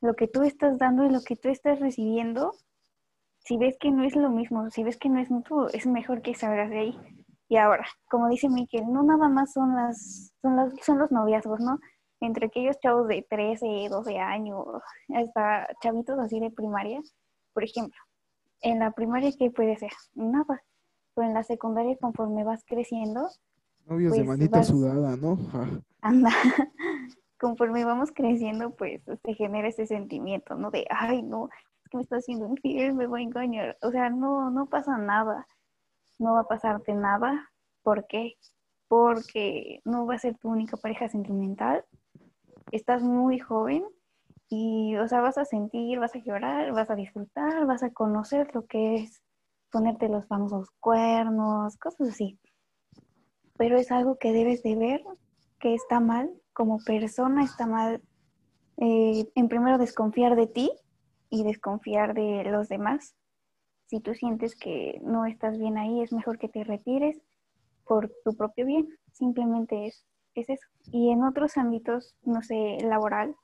lo 0.00 0.14
que 0.14 0.28
tú 0.28 0.42
estás 0.42 0.78
dando 0.78 1.04
y 1.04 1.10
lo 1.10 1.22
que 1.22 1.36
tú 1.36 1.48
estás 1.48 1.80
recibiendo, 1.80 2.52
si 3.44 3.56
ves 3.58 3.76
que 3.78 3.90
no 3.90 4.04
es 4.04 4.16
lo 4.16 4.30
mismo, 4.30 4.70
si 4.70 4.82
ves 4.84 4.96
que 4.96 5.08
no 5.08 5.20
es 5.20 5.30
mutuo, 5.30 5.68
es 5.68 5.86
mejor 5.86 6.22
que 6.22 6.34
salgas 6.34 6.70
de 6.70 6.78
ahí. 6.78 6.98
Y 7.48 7.56
ahora, 7.56 7.86
como 8.10 8.28
dice 8.28 8.48
Miquel, 8.48 8.90
no 8.90 9.02
nada 9.02 9.28
más 9.28 9.52
son 9.52 9.74
las, 9.76 10.32
son 10.42 10.56
las, 10.56 10.72
son 10.82 10.98
los 10.98 11.10
noviazgos, 11.12 11.60
¿no? 11.60 11.78
Entre 12.20 12.46
aquellos 12.46 12.78
chavos 12.80 13.06
de 13.06 13.26
13, 13.28 13.88
12 13.90 14.18
años, 14.18 14.64
hasta 15.14 15.68
chavitos 15.82 16.18
así 16.18 16.40
de 16.40 16.50
primaria, 16.50 17.00
por 17.52 17.64
ejemplo. 17.64 18.00
En 18.62 18.78
la 18.78 18.92
primaria, 18.92 19.30
¿qué 19.38 19.50
puede 19.50 19.76
ser? 19.76 19.90
Nada. 20.14 20.62
Pero 21.14 21.28
en 21.28 21.34
la 21.34 21.42
secundaria, 21.42 21.96
conforme 22.00 22.44
vas 22.44 22.64
creciendo, 22.66 23.28
Novios 23.86 24.12
de 24.14 24.24
Pues, 24.24 24.28
manita 24.38 24.58
vas- 24.58 24.66
sudada, 24.68 25.16
¿no? 25.16 25.36
Anda, 26.00 26.30
conforme 27.44 27.84
vamos 27.84 28.10
creciendo, 28.10 28.70
pues 28.70 29.02
se 29.22 29.34
genera 29.34 29.68
ese 29.68 29.86
sentimiento, 29.86 30.54
¿no? 30.54 30.70
De, 30.70 30.86
ay, 30.88 31.22
no, 31.22 31.50
es 31.84 31.90
que 31.90 31.98
me 31.98 32.02
está 32.02 32.16
haciendo 32.16 32.46
infiel, 32.48 32.94
me 32.94 33.06
voy 33.06 33.20
a 33.20 33.24
engañar. 33.24 33.76
O 33.82 33.90
sea, 33.90 34.08
no, 34.08 34.48
no 34.50 34.64
pasa 34.64 34.96
nada, 34.96 35.46
no 36.18 36.32
va 36.32 36.40
a 36.40 36.48
pasarte 36.48 36.94
nada. 36.94 37.50
¿Por 37.82 38.06
qué? 38.06 38.38
Porque 38.88 39.82
no 39.84 40.06
va 40.06 40.14
a 40.14 40.18
ser 40.18 40.38
tu 40.38 40.48
única 40.48 40.78
pareja 40.78 41.06
sentimental. 41.10 41.84
Estás 42.72 43.02
muy 43.02 43.38
joven 43.38 43.84
y, 44.48 44.96
o 44.96 45.06
sea, 45.06 45.20
vas 45.20 45.36
a 45.36 45.44
sentir, 45.44 45.98
vas 45.98 46.14
a 46.14 46.20
llorar, 46.20 46.72
vas 46.72 46.88
a 46.88 46.94
disfrutar, 46.94 47.66
vas 47.66 47.82
a 47.82 47.92
conocer 47.92 48.54
lo 48.54 48.64
que 48.64 48.94
es 48.94 49.20
ponerte 49.70 50.08
los 50.08 50.26
famosos 50.28 50.70
cuernos, 50.80 51.76
cosas 51.76 52.08
así. 52.08 52.38
Pero 53.58 53.76
es 53.76 53.92
algo 53.92 54.16
que 54.16 54.32
debes 54.32 54.62
de 54.62 54.76
ver 54.76 55.04
que 55.60 55.74
está 55.74 56.00
mal, 56.00 56.30
como 56.54 56.78
persona 56.78 57.44
está 57.44 57.66
mal, 57.66 58.00
eh, 58.78 59.26
en 59.34 59.48
primero 59.48 59.76
desconfiar 59.76 60.36
de 60.36 60.46
ti 60.46 60.70
y 61.28 61.44
desconfiar 61.44 62.14
de 62.14 62.44
los 62.44 62.68
demás. 62.68 63.14
Si 63.86 64.00
tú 64.00 64.14
sientes 64.14 64.56
que 64.56 65.00
no 65.04 65.26
estás 65.26 65.58
bien 65.58 65.76
ahí, 65.76 66.00
es 66.00 66.12
mejor 66.12 66.38
que 66.38 66.48
te 66.48 66.64
retires 66.64 67.20
por 67.84 68.10
tu 68.24 68.34
propio 68.34 68.64
bien. 68.64 68.88
Simplemente 69.12 69.86
es, 69.86 70.06
es 70.34 70.48
eso. 70.48 70.66
Y 70.90 71.10
en 71.10 71.22
otros 71.24 71.56
ámbitos, 71.58 72.16
no 72.22 72.40
sé, 72.42 72.78
laboral, 72.82 73.36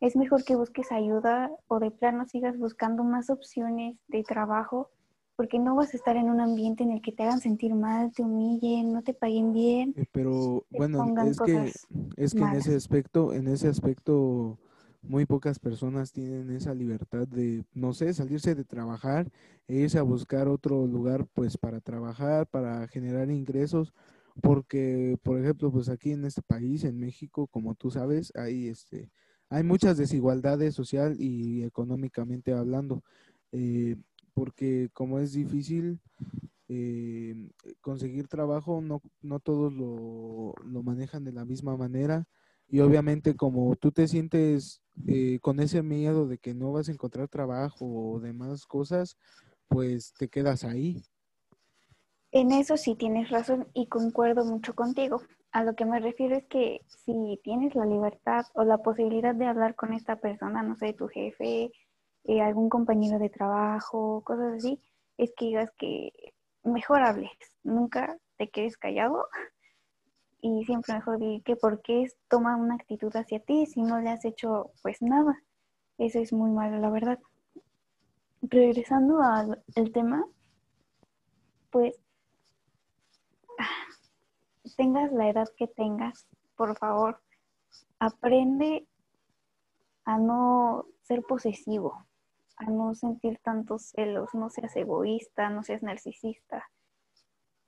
es 0.00 0.16
mejor 0.16 0.44
que 0.44 0.56
busques 0.56 0.92
ayuda 0.92 1.50
o 1.68 1.78
de 1.78 1.90
plano 1.90 2.26
sigas 2.26 2.58
buscando 2.58 3.02
más 3.02 3.28
opciones 3.30 3.98
de 4.08 4.22
trabajo 4.22 4.90
porque 5.36 5.58
no 5.58 5.74
vas 5.76 5.92
a 5.92 5.96
estar 5.96 6.16
en 6.16 6.30
un 6.30 6.40
ambiente 6.40 6.82
en 6.82 6.92
el 6.92 7.02
que 7.02 7.12
te 7.12 7.22
hagan 7.22 7.40
sentir 7.40 7.74
mal, 7.74 8.12
te 8.12 8.22
humillen, 8.22 8.92
no 8.92 9.02
te 9.02 9.14
paguen 9.14 9.52
bien. 9.52 9.94
eh, 9.96 10.06
pero 10.12 10.64
te 10.70 10.78
bueno, 10.78 11.04
es 11.24 11.38
que, 11.38 11.72
es 12.16 12.34
que 12.34 12.44
en 12.44 12.54
ese 12.54 12.74
aspecto, 12.74 13.32
en 13.32 13.48
ese 13.48 13.68
aspecto, 13.68 14.58
muy 15.02 15.26
pocas 15.26 15.58
personas 15.58 16.12
tienen 16.12 16.50
esa 16.50 16.74
libertad 16.74 17.28
de, 17.28 17.64
no 17.74 17.92
sé, 17.92 18.12
salirse 18.14 18.54
de 18.54 18.64
trabajar 18.64 19.30
e 19.68 19.76
irse 19.76 19.98
a 19.98 20.02
buscar 20.02 20.48
otro 20.48 20.86
lugar, 20.86 21.26
pues, 21.34 21.56
para 21.56 21.80
trabajar, 21.80 22.46
para 22.46 22.88
generar 22.88 23.30
ingresos, 23.30 23.92
porque, 24.42 25.16
por 25.22 25.38
ejemplo, 25.40 25.70
pues 25.70 25.88
aquí 25.88 26.12
en 26.12 26.24
este 26.24 26.42
país, 26.42 26.84
en 26.84 26.98
México, 26.98 27.46
como 27.46 27.74
tú 27.74 27.90
sabes, 27.90 28.32
hay 28.36 28.68
este, 28.68 29.10
hay 29.48 29.62
muchas 29.62 29.96
desigualdades 29.96 30.74
social 30.74 31.16
y 31.20 31.62
económicamente 31.62 32.52
hablando, 32.52 33.02
eh, 33.52 33.96
porque 34.36 34.90
como 34.92 35.18
es 35.18 35.32
difícil 35.32 35.98
eh, 36.68 37.34
conseguir 37.80 38.28
trabajo, 38.28 38.82
no, 38.82 39.00
no 39.22 39.40
todos 39.40 39.72
lo, 39.72 40.52
lo 40.62 40.82
manejan 40.82 41.24
de 41.24 41.32
la 41.32 41.46
misma 41.46 41.74
manera. 41.74 42.26
Y 42.68 42.80
obviamente 42.80 43.34
como 43.34 43.74
tú 43.76 43.92
te 43.92 44.06
sientes 44.06 44.82
eh, 45.06 45.38
con 45.40 45.58
ese 45.60 45.82
miedo 45.82 46.26
de 46.26 46.36
que 46.36 46.52
no 46.52 46.70
vas 46.72 46.90
a 46.90 46.92
encontrar 46.92 47.28
trabajo 47.28 47.86
o 47.86 48.20
demás 48.20 48.66
cosas, 48.66 49.16
pues 49.68 50.12
te 50.18 50.28
quedas 50.28 50.64
ahí. 50.64 51.02
En 52.30 52.52
eso 52.52 52.76
sí 52.76 52.94
tienes 52.94 53.30
razón 53.30 53.68
y 53.72 53.86
concuerdo 53.86 54.44
mucho 54.44 54.74
contigo. 54.74 55.22
A 55.50 55.64
lo 55.64 55.74
que 55.74 55.86
me 55.86 55.98
refiero 55.98 56.36
es 56.36 56.44
que 56.44 56.82
si 56.88 57.40
tienes 57.42 57.74
la 57.74 57.86
libertad 57.86 58.44
o 58.52 58.64
la 58.64 58.76
posibilidad 58.82 59.34
de 59.34 59.46
hablar 59.46 59.74
con 59.76 59.94
esta 59.94 60.16
persona, 60.16 60.62
no 60.62 60.76
sé, 60.76 60.92
tu 60.92 61.08
jefe, 61.08 61.70
eh, 62.28 62.40
algún 62.42 62.68
compañero 62.68 63.18
de 63.18 63.30
trabajo, 63.30 64.22
cosas 64.24 64.54
así, 64.54 64.80
es 65.16 65.32
que 65.36 65.46
digas 65.46 65.70
que 65.78 66.12
mejor 66.64 67.02
hables, 67.02 67.30
nunca 67.62 68.18
te 68.36 68.48
quedes 68.48 68.76
callado 68.76 69.28
y 70.40 70.64
siempre 70.64 70.94
mejor 70.94 71.18
di 71.18 71.40
que 71.42 71.56
por 71.56 71.80
qué 71.82 72.06
toma 72.28 72.56
una 72.56 72.74
actitud 72.74 73.14
hacia 73.16 73.40
ti 73.40 73.66
si 73.66 73.82
no 73.82 74.00
le 74.00 74.10
has 74.10 74.24
hecho 74.24 74.72
pues 74.82 75.02
nada. 75.02 75.42
Eso 75.98 76.18
es 76.18 76.32
muy 76.32 76.50
malo, 76.50 76.78
la 76.78 76.90
verdad. 76.90 77.18
Regresando 78.42 79.22
al 79.22 79.92
tema, 79.92 80.24
pues 81.70 81.98
tengas 84.76 85.12
la 85.12 85.30
edad 85.30 85.48
que 85.56 85.68
tengas, 85.68 86.26
por 86.54 86.76
favor, 86.76 87.22
aprende 87.98 88.86
a 90.04 90.18
no 90.18 90.86
ser 91.02 91.22
posesivo, 91.22 92.05
a 92.56 92.64
no 92.70 92.94
sentir 92.94 93.38
tantos 93.42 93.90
celos, 93.90 94.34
no 94.34 94.50
seas 94.50 94.74
egoísta, 94.76 95.50
no 95.50 95.62
seas 95.62 95.82
narcisista. 95.82 96.64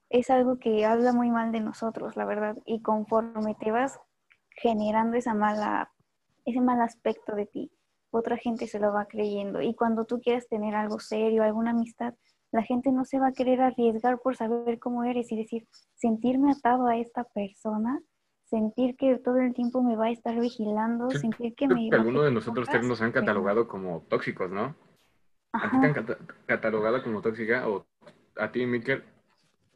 Es 0.09 0.29
algo 0.29 0.57
que 0.57 0.85
habla 0.85 1.13
muy 1.13 1.29
mal 1.29 1.51
de 1.51 1.59
nosotros, 1.59 2.15
la 2.15 2.25
verdad, 2.25 2.57
y 2.65 2.81
conforme 2.81 3.55
te 3.55 3.71
vas 3.71 3.99
generando 4.51 5.17
esa 5.17 5.33
mala, 5.33 5.91
ese 6.45 6.61
mal 6.61 6.81
aspecto 6.81 7.35
de 7.35 7.45
ti, 7.45 7.71
otra 8.11 8.37
gente 8.37 8.67
se 8.67 8.79
lo 8.79 8.91
va 8.91 9.05
creyendo. 9.05 9.61
Y 9.61 9.75
cuando 9.75 10.05
tú 10.05 10.19
quieres 10.19 10.47
tener 10.47 10.75
algo 10.75 10.99
serio, 10.99 11.43
alguna 11.43 11.71
amistad, 11.71 12.15
la 12.51 12.63
gente 12.63 12.91
no 12.91 13.05
se 13.05 13.19
va 13.19 13.27
a 13.27 13.33
querer 13.33 13.61
arriesgar 13.61 14.19
por 14.19 14.35
saber 14.35 14.79
cómo 14.79 15.03
eres 15.03 15.31
y 15.31 15.37
decir, 15.37 15.67
sentirme 15.95 16.51
atado 16.51 16.87
a 16.87 16.97
esta 16.97 17.23
persona, 17.23 18.01
sentir 18.49 18.95
que 18.97 19.17
todo 19.19 19.37
el 19.37 19.53
tiempo 19.53 19.83
me 19.83 19.95
va 19.95 20.05
a 20.05 20.11
estar 20.11 20.39
vigilando, 20.39 21.07
Creo- 21.09 21.21
sentir 21.21 21.55
que 21.55 21.67
Creo 21.67 21.77
me 21.77 21.89
que 21.89 21.95
a 21.95 21.99
algunos 21.99 22.23
de 22.25 22.31
nosotros 22.31 22.67
tres 22.69 22.83
nos 22.87 23.01
han 23.01 23.11
pero- 23.11 23.25
catalogado 23.25 23.67
como 23.67 24.01
tóxicos, 24.09 24.49
¿no? 24.51 24.75
¿A 25.53 25.69
ti 25.71 25.79
te 25.79 25.85
han 25.87 25.93
cata- 25.93 26.17
catalogado 26.45 27.03
como 27.03 27.21
tóxica 27.21 27.67
o 27.67 27.85
a 28.37 28.51
ti, 28.51 28.65
Miquel? 28.65 29.03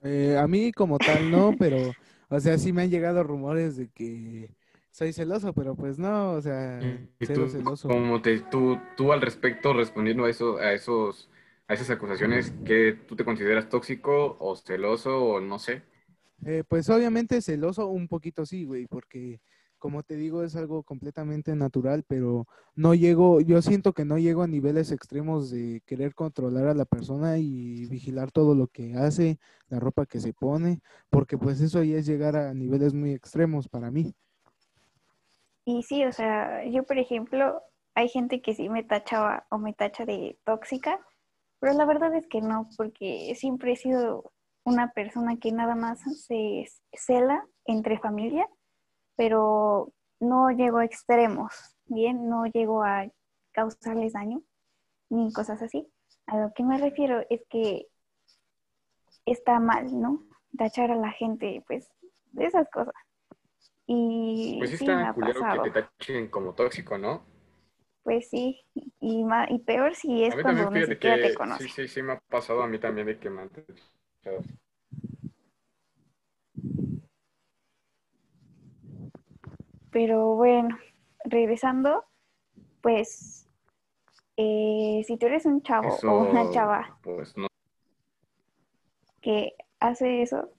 Eh, 0.03 0.37
a 0.37 0.47
mí 0.47 0.71
como 0.71 0.99
tal 0.99 1.29
no, 1.29 1.51
pero, 1.59 1.95
o 2.29 2.39
sea, 2.39 2.57
sí 2.57 2.73
me 2.73 2.83
han 2.83 2.89
llegado 2.89 3.23
rumores 3.23 3.77
de 3.77 3.89
que 3.89 4.49
soy 4.91 5.13
celoso, 5.13 5.53
pero 5.53 5.75
pues 5.75 5.97
no, 5.97 6.31
o 6.33 6.41
sea, 6.41 6.79
¿Y 7.19 7.25
cero 7.25 7.45
tú, 7.45 7.51
celoso. 7.51 7.87
cómo 7.87 8.21
te, 8.21 8.39
tú, 8.39 8.77
tú 8.97 9.11
al 9.13 9.21
respecto, 9.21 9.73
respondiendo 9.73 10.25
a, 10.25 10.29
eso, 10.29 10.57
a, 10.57 10.73
esos, 10.73 11.29
a 11.67 11.73
esas 11.73 11.89
acusaciones, 11.89 12.51
que 12.65 12.93
tú 13.07 13.15
te 13.15 13.25
consideras 13.25 13.69
tóxico 13.69 14.37
o 14.39 14.55
celoso 14.55 15.23
o 15.23 15.39
no 15.39 15.57
sé? 15.59 15.81
Eh, 16.45 16.63
pues 16.67 16.89
obviamente 16.89 17.41
celoso 17.41 17.87
un 17.87 18.07
poquito 18.07 18.45
sí, 18.45 18.65
güey, 18.65 18.85
porque 18.87 19.39
como 19.77 20.01
te 20.01 20.15
digo 20.15 20.43
es 20.43 20.55
algo 20.55 20.83
completamente 20.83 21.55
natural, 21.55 22.03
pero 22.07 22.47
no 22.75 22.93
llego, 22.93 23.41
yo 23.41 23.61
siento 23.61 23.93
que 23.93 24.05
no 24.05 24.17
llego 24.17 24.41
a 24.41 24.47
niveles 24.47 24.91
extremos 24.91 25.51
de 25.51 25.81
querer 25.85 26.15
controlar 26.15 26.67
a 26.67 26.73
la 26.73 26.85
persona 26.85 27.37
y 27.37 27.85
vigilar 27.87 28.31
todo 28.31 28.55
lo 28.55 28.67
que 28.67 28.95
hace, 28.95 29.39
la 29.67 29.79
ropa 29.79 30.05
que 30.05 30.19
se 30.19 30.33
pone, 30.33 30.79
porque 31.09 31.37
pues 31.37 31.61
eso 31.61 31.83
ya 31.83 31.97
es 31.97 32.05
llegar 32.05 32.35
a 32.35 32.53
niveles 32.53 32.93
muy 32.93 33.11
extremos 33.11 33.67
para 33.67 33.91
mí. 33.91 34.13
Y 35.65 35.83
sí, 35.83 36.03
o 36.05 36.11
sea, 36.11 36.65
yo 36.65 36.83
por 36.83 36.97
ejemplo, 36.97 37.61
hay 37.95 38.09
gente 38.09 38.41
que 38.41 38.53
sí 38.53 38.69
me 38.69 38.83
tachaba 38.83 39.45
o 39.49 39.57
me 39.57 39.73
tacha 39.73 40.05
de 40.05 40.37
tóxica, 40.43 40.99
pero 41.59 41.73
la 41.73 41.85
verdad 41.85 42.13
es 42.15 42.27
que 42.27 42.41
no, 42.41 42.69
porque 42.77 43.33
siempre 43.35 43.73
he 43.73 43.75
sido 43.75 44.32
una 44.65 44.91
persona 44.91 45.37
que 45.37 45.51
nada 45.51 45.75
más 45.75 46.01
se 46.25 46.65
cela 46.93 47.45
entre 47.65 47.99
familia, 47.99 48.47
pero 49.15 49.93
no 50.19 50.51
llego 50.51 50.79
a 50.79 50.85
extremos, 50.85 51.53
¿bien? 51.85 52.29
No 52.29 52.45
llego 52.47 52.83
a 52.83 53.07
causarles 53.53 54.13
daño 54.13 54.41
ni 55.09 55.33
cosas 55.33 55.61
así. 55.61 55.87
A 56.27 56.37
lo 56.39 56.53
que 56.53 56.63
me 56.63 56.77
refiero 56.79 57.23
es 57.29 57.41
que 57.49 57.87
está 59.25 59.59
mal, 59.59 59.99
¿no? 59.99 60.23
Tachar 60.57 60.91
a 60.91 60.95
la 60.95 61.11
gente, 61.11 61.63
pues, 61.67 61.89
de 62.31 62.45
esas 62.45 62.69
cosas. 62.69 62.93
Y 63.87 64.59
Pues 64.59 64.69
sí 64.71 64.75
está 64.75 65.13
culero 65.13 65.39
pasado. 65.41 65.63
que 65.63 65.69
te 65.71 65.83
tachen 65.83 66.27
como 66.29 66.53
tóxico, 66.55 66.97
¿no? 66.97 67.25
Pues 68.03 68.29
sí, 68.29 68.61
y, 68.75 69.25
y 69.49 69.59
peor 69.59 69.95
si 69.95 70.23
es 70.25 70.35
cuando 70.37 70.69
ni 70.71 70.83
siquiera 70.85 71.19
te 71.21 71.31
que 71.31 71.33
conoce. 71.33 71.65
sí, 71.65 71.69
sí, 71.69 71.87
sí 71.87 72.01
me 72.03 72.13
ha 72.13 72.19
pasado 72.19 72.61
a 72.63 72.67
mí 72.67 72.79
también 72.79 73.07
de 73.07 73.19
que 73.19 73.29
me 73.29 73.41
han 73.41 73.49
Pero 79.91 80.35
bueno, 80.35 80.77
regresando, 81.23 82.05
pues 82.81 83.47
eh, 84.37 85.03
si 85.05 85.17
tú 85.17 85.27
eres 85.27 85.45
un 85.45 85.61
chavo 85.61 85.95
o 86.03 86.29
una 86.29 86.49
chava 86.51 86.97
pues 87.03 87.37
no. 87.37 87.47
que 89.21 89.53
hace 89.79 90.23
eso, 90.23 90.49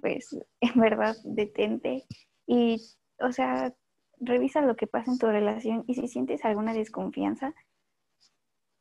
pues 0.00 0.36
en 0.60 0.80
verdad 0.80 1.16
detente 1.24 2.04
y, 2.46 2.82
o 3.20 3.30
sea, 3.30 3.72
revisa 4.18 4.60
lo 4.62 4.76
que 4.76 4.86
pasa 4.86 5.12
en 5.12 5.18
tu 5.18 5.26
relación 5.26 5.84
y 5.86 5.94
si 5.94 6.08
sientes 6.08 6.44
alguna 6.44 6.74
desconfianza, 6.74 7.54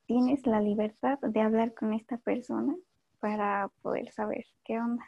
tienes 0.06 0.46
la 0.48 0.60
libertad 0.60 1.20
de 1.20 1.42
hablar 1.42 1.74
con 1.74 1.94
esta 1.94 2.18
persona 2.18 2.76
para 3.24 3.70
poder 3.82 4.12
saber 4.12 4.44
qué 4.66 4.78
onda. 4.82 5.06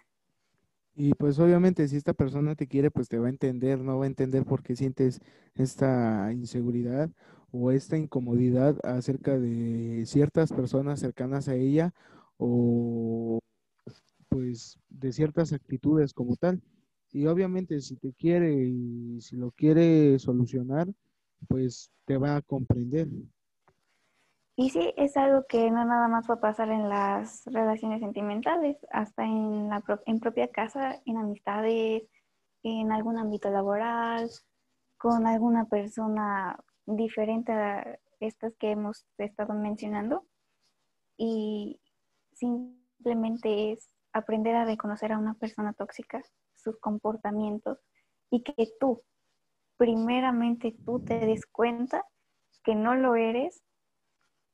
Y 0.95 1.13
pues 1.15 1.39
obviamente 1.39 1.87
si 1.89 1.97
esta 1.97 2.13
persona 2.13 2.55
te 2.55 2.67
quiere, 2.67 2.89
pues 2.89 3.09
te 3.09 3.19
va 3.19 3.27
a 3.27 3.29
entender, 3.29 3.79
no 3.79 3.97
va 3.99 4.05
a 4.05 4.07
entender 4.07 4.45
por 4.45 4.63
qué 4.63 4.75
sientes 4.77 5.19
esta 5.55 6.31
inseguridad 6.31 7.09
o 7.51 7.71
esta 7.71 7.97
incomodidad 7.97 8.77
acerca 8.85 9.37
de 9.37 10.05
ciertas 10.05 10.53
personas 10.53 11.01
cercanas 11.01 11.49
a 11.49 11.55
ella 11.55 11.93
o 12.37 13.39
pues 14.29 14.79
de 14.89 15.11
ciertas 15.11 15.51
actitudes 15.53 16.13
como 16.13 16.37
tal. 16.37 16.61
Y 17.11 17.27
obviamente 17.27 17.81
si 17.81 17.97
te 17.97 18.13
quiere 18.13 18.53
y 18.53 19.19
si 19.21 19.35
lo 19.37 19.51
quiere 19.51 20.17
solucionar, 20.19 20.87
pues 21.49 21.91
te 22.05 22.17
va 22.17 22.37
a 22.37 22.41
comprender. 22.41 23.09
Y 24.57 24.69
sí, 24.69 24.93
es 24.95 25.17
algo 25.17 25.45
que 25.47 25.69
no 25.69 25.83
nada 25.83 26.07
más 26.07 26.29
va 26.29 26.35
a 26.35 26.39
pasar 26.39 26.69
en 26.69 26.87
las 26.87 27.43
relaciones 27.45 27.99
sentimentales, 27.99 28.77
hasta 28.89 29.23
en 29.25 29.67
la 29.67 29.83
en 30.05 30.19
propia 30.19 30.49
casa, 30.49 31.01
en 31.05 31.17
amistades, 31.17 32.03
en 32.63 32.91
algún 32.93 33.17
ámbito 33.17 33.49
laboral, 33.49 34.29
con 34.97 35.27
alguna 35.27 35.65
persona 35.65 36.57
diferente 36.85 37.51
a 37.51 37.99
estas 38.21 38.55
que 38.55 38.71
hemos 38.71 39.05
estado 39.17 39.53
mencionando. 39.53 40.25
Y 41.17 41.81
simplemente 42.31 43.73
es 43.73 43.93
aprender 44.13 44.55
a 44.55 44.63
reconocer 44.63 45.11
a 45.11 45.17
una 45.17 45.33
persona 45.33 45.73
tóxica, 45.73 46.23
sus 46.55 46.79
comportamientos, 46.79 47.79
y 48.29 48.41
que 48.41 48.69
tú, 48.79 49.03
primeramente 49.75 50.77
tú 50.85 51.03
te 51.03 51.19
des 51.19 51.45
cuenta 51.45 52.05
que 52.63 52.73
no 52.73 52.95
lo 52.95 53.15
eres 53.15 53.61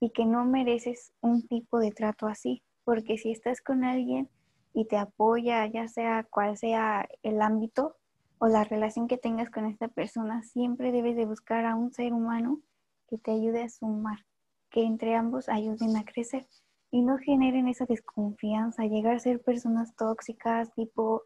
y 0.02 0.10
que 0.10 0.26
no 0.26 0.44
mereces 0.44 1.14
un 1.22 1.48
tipo 1.48 1.80
de 1.80 1.92
trato 1.92 2.28
así, 2.28 2.64
porque 2.84 3.18
si 3.18 3.32
estás 3.32 3.62
con 3.62 3.86
alguien 3.86 4.30
y 4.74 4.86
te 4.86 4.98
apoya, 4.98 5.68
ya 5.68 5.88
sea 5.88 6.26
cual 6.30 6.58
sea 6.58 7.08
el 7.22 7.42
ámbito 7.42 7.96
o 8.40 8.48
la 8.48 8.64
relación 8.64 9.08
que 9.08 9.20
tengas 9.20 9.52
con 9.52 9.66
esta 9.66 9.88
persona, 9.88 10.42
siempre 10.42 10.92
debes 10.92 11.16
de 11.16 11.26
buscar 11.26 11.66
a 11.66 11.76
un 11.76 11.94
ser 11.94 12.14
humano 12.14 12.60
que 13.08 13.20
te 13.20 13.32
ayude 13.32 13.62
a 13.62 13.70
sumar, 13.70 14.26
que 14.72 14.84
entre 14.84 15.16
ambos 15.16 15.48
ayuden 15.48 15.96
a 15.96 16.04
crecer 16.04 16.48
y 16.90 17.04
no 17.04 17.20
generen 17.20 17.68
esa 17.68 17.86
desconfianza, 17.86 18.86
llegar 18.86 19.16
a 19.16 19.20
ser 19.20 19.40
personas 19.40 19.96
tóxicas, 19.96 20.74
tipo, 20.74 21.22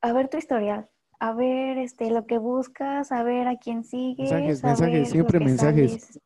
a 0.00 0.12
ver 0.12 0.28
tu 0.28 0.36
historial, 0.36 0.88
a 1.18 1.32
ver 1.32 1.78
este, 1.78 2.12
lo 2.12 2.26
que 2.26 2.38
buscas, 2.38 3.10
a 3.10 3.24
ver 3.24 3.48
a 3.48 3.56
quién 3.56 3.82
sigues, 3.82 4.30
Mensajes, 4.30 4.62
mensajes, 4.62 5.10
siempre 5.10 5.40
mensajes. 5.40 6.20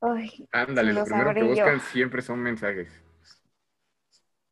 Ay, 0.00 0.48
Ándale, 0.52 0.92
lo 0.92 1.04
primero 1.04 1.34
que 1.34 1.40
yo. 1.40 1.48
buscan 1.48 1.80
siempre 1.80 2.22
son 2.22 2.40
mensajes. 2.40 2.88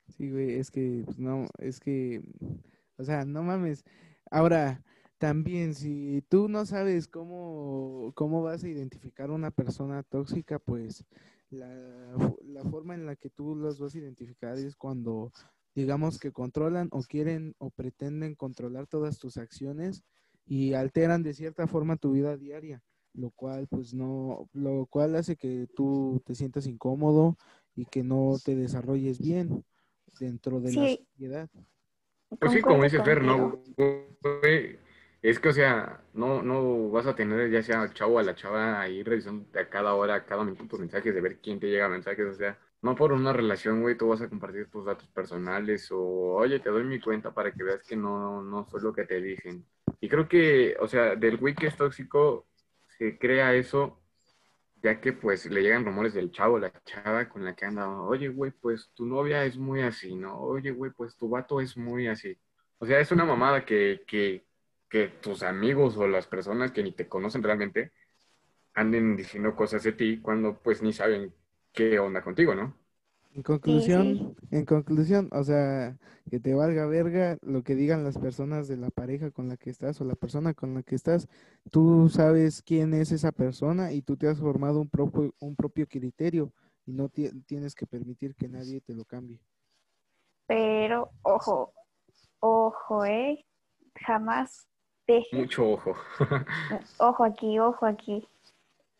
Sí, 0.09 0.31
güey, 0.31 0.55
es 0.55 0.71
que, 0.71 1.03
pues, 1.05 1.19
no, 1.19 1.47
es 1.59 1.81
que, 1.81 2.23
o 2.97 3.05
sea, 3.05 3.25
no 3.25 3.43
mames. 3.43 3.85
Ahora, 4.31 4.83
también, 5.19 5.75
si 5.75 6.23
tú 6.29 6.49
no 6.49 6.65
sabes 6.67 7.09
cómo, 7.09 8.13
cómo 8.15 8.43
vas 8.43 8.65
a 8.65 8.69
identificar 8.69 9.31
una 9.31 9.51
persona 9.51 10.03
tóxica, 10.03 10.59
pues 10.59 11.05
la, 11.51 11.69
la 12.45 12.65
forma 12.65 12.95
en 12.95 13.07
la 13.07 13.17
que 13.17 13.31
tú 13.31 13.55
los 13.55 13.79
vas 13.79 13.95
a 13.95 13.99
identificar 13.99 14.57
es 14.59 14.77
cuando, 14.77 15.33
digamos, 15.75 16.19
que 16.19 16.33
controlan 16.33 16.89
o 16.93 17.03
quieren 17.03 17.55
o 17.59 17.71
pretenden 17.71 18.35
controlar 18.35 18.87
todas 18.87 19.19
tus 19.19 19.37
acciones 19.37 20.05
y 20.47 20.75
alteran 20.75 21.23
de 21.23 21.35
cierta 21.35 21.67
forma 21.67 21.97
tu 21.97 22.13
vida 22.13 22.37
diaria, 22.37 22.83
lo 23.19 23.31
cual, 23.31 23.67
pues, 23.69 23.95
no, 23.95 24.49
lo 24.53 24.87
cual 24.87 25.17
hace 25.17 25.37
que 25.37 25.69
tú 25.75 26.23
te 26.25 26.35
sientas 26.35 26.67
incómodo 26.67 27.37
y 27.75 27.85
que 27.85 28.03
no 28.03 28.37
te 28.45 28.55
desarrolles 28.55 29.19
bien 29.19 29.65
dentro 30.21 30.61
de 30.61 30.73
la 30.73 30.97
sociedad. 30.97 31.51
Pues 32.39 32.53
sí, 32.53 32.61
como 32.61 32.85
dice 32.85 33.03
Fer. 33.03 33.23
¿no? 33.23 33.63
Güey, 33.77 34.79
es 35.23 35.41
que, 35.41 35.49
o 35.49 35.53
sea, 35.53 36.03
no, 36.13 36.43
no 36.43 36.91
vas 36.91 37.07
a 37.07 37.15
tener 37.15 37.51
ya 37.51 37.63
sea 37.63 37.83
al 37.83 37.95
chavo 37.95 38.15
o 38.15 38.19
a 38.19 38.23
la 38.23 38.35
chava 38.35 38.81
ahí 38.81 39.03
revisando 39.03 39.47
a 39.59 39.69
cada 39.69 39.95
hora, 39.95 40.15
a 40.17 40.25
cada 40.25 40.45
minuto 40.45 40.67
tus 40.69 40.81
mensajes, 40.81 41.15
de 41.15 41.21
ver 41.21 41.41
quién 41.41 41.59
te 41.59 41.69
llega 41.69 41.89
mensajes, 41.89 42.27
o 42.27 42.35
sea, 42.35 42.59
no 42.83 42.95
por 42.95 43.13
una 43.13 43.33
relación, 43.33 43.83
güey, 43.83 43.97
tú 43.97 44.09
vas 44.09 44.21
a 44.21 44.29
compartir 44.29 44.71
tus 44.71 44.85
datos 44.85 45.09
personales 45.09 45.91
o, 45.91 46.01
oye, 46.35 46.61
te 46.61 46.71
doy 46.71 46.85
mi 46.85 47.01
cuenta 47.01 47.35
para 47.35 47.53
que 47.53 47.65
veas 47.65 47.83
que 47.83 47.97
no, 47.97 48.43
no 48.43 48.69
soy 48.69 48.83
lo 48.83 48.93
que 48.93 49.05
te 49.05 49.21
dicen. 49.21 49.67
Y 50.01 50.09
creo 50.09 50.29
que, 50.29 50.77
o 50.81 50.87
sea, 50.87 51.17
del 51.17 51.39
güey 51.39 51.55
que 51.55 51.67
es 51.67 51.77
tóxico, 51.77 52.47
se 52.99 53.19
crea 53.19 53.55
eso 53.55 54.01
ya 54.83 55.01
que 55.01 55.13
pues 55.13 55.47
le 55.47 55.63
llegan 55.63 55.85
rumores 55.85 56.15
del 56.15 56.31
chavo, 56.31 56.59
la 56.59 56.73
chava 56.85 57.29
con 57.29 57.45
la 57.45 57.55
que 57.55 57.65
anda, 57.65 57.89
oye, 58.03 58.29
güey, 58.29 58.53
pues 58.53 58.91
tu 58.95 59.07
novia 59.07 59.45
es 59.45 59.57
muy 59.59 59.83
así, 59.83 60.15
¿no? 60.15 60.39
Oye, 60.41 60.71
güey, 60.71 60.93
pues 60.93 61.17
tu 61.17 61.29
vato 61.29 61.61
es 61.61 61.77
muy 61.77 62.07
así. 62.09 62.39
O 62.79 62.87
sea, 62.87 63.01
es 63.01 63.11
una 63.13 63.25
mamada 63.25 63.65
que, 63.65 64.03
que, 64.07 64.47
que 64.89 65.09
tus 65.09 65.43
amigos 65.43 65.97
o 65.97 66.07
las 66.09 66.27
personas 66.27 66.73
que 66.73 66.83
ni 66.83 66.93
te 66.93 67.09
conocen 67.09 67.43
realmente 67.43 67.93
anden 68.75 69.17
diciendo 69.17 69.57
cosas 69.57 69.83
de 69.83 69.93
ti 69.93 70.21
cuando 70.21 70.61
pues 70.63 70.83
ni 70.83 70.93
saben 70.93 71.35
qué 71.73 71.99
onda 71.99 72.23
contigo, 72.23 72.55
¿no? 72.55 72.77
En 73.39 73.45
conclusión, 73.45 74.35
en 74.51 74.65
conclusión, 74.65 75.29
o 75.31 75.45
sea, 75.45 75.97
que 76.29 76.41
te 76.41 76.55
valga 76.55 76.87
verga 76.87 77.39
lo 77.41 77.63
que 77.63 77.77
digan 77.77 78.03
las 78.03 78.19
personas 78.19 78.67
de 78.67 78.77
la 78.77 78.91
pareja 78.91 79.31
con 79.31 79.49
la 79.49 79.57
que 79.57 79.71
estás 79.71 80.01
o 80.01 80.05
la 80.05 80.17
persona 80.17 80.55
con 80.55 80.75
la 80.75 80.83
que 80.83 80.97
estás. 80.97 81.29
Tú 81.71 82.09
sabes 82.09 82.63
quién 82.63 82.95
es 82.95 83.13
esa 83.13 83.31
persona 83.31 83.93
y 83.93 84.03
tú 84.03 84.17
te 84.17 84.27
has 84.27 84.41
formado 84.41 84.81
un 84.81 84.89
propio, 84.91 85.33
un 85.39 85.55
propio 85.55 85.87
criterio 85.87 86.53
y 86.85 86.93
no 86.93 87.09
ti- 87.11 87.31
tienes 87.47 87.77
que 87.77 87.87
permitir 87.87 88.35
que 88.35 88.49
nadie 88.49 88.81
te 88.81 88.93
lo 88.93 89.05
cambie. 89.05 89.41
Pero, 90.49 91.09
ojo, 91.23 91.73
ojo, 92.41 93.05
¿eh? 93.05 93.47
Jamás 94.05 94.67
dejes, 95.07 95.39
Mucho 95.39 95.75
ojo. 95.75 95.95
ojo 96.99 97.23
aquí, 97.23 97.57
ojo 97.61 97.87
aquí. 97.87 98.27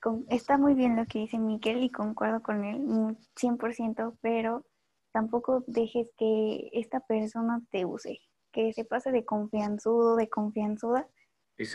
Con- 0.09 0.27
está 0.31 0.59
muy 0.59 0.75
bien 0.75 0.97
lo 0.97 1.07
que 1.07 1.19
dice 1.21 1.39
Miquel 1.39 1.83
y 1.85 1.91
concuerdo 1.91 2.43
con 2.43 2.65
él 2.65 2.81
mu- 2.81 3.17
100%, 3.37 4.17
pero 4.23 4.65
tampoco 5.13 5.65
dejes 5.67 6.11
que 6.17 6.71
esta 6.73 7.01
persona 7.01 7.61
te 7.71 7.85
use, 7.85 8.21
que 8.53 8.73
se 8.73 8.85
pase 8.85 9.13
de 9.13 9.25
confianzudo, 9.25 10.17
de 10.17 10.29
confianzuda, 10.31 11.07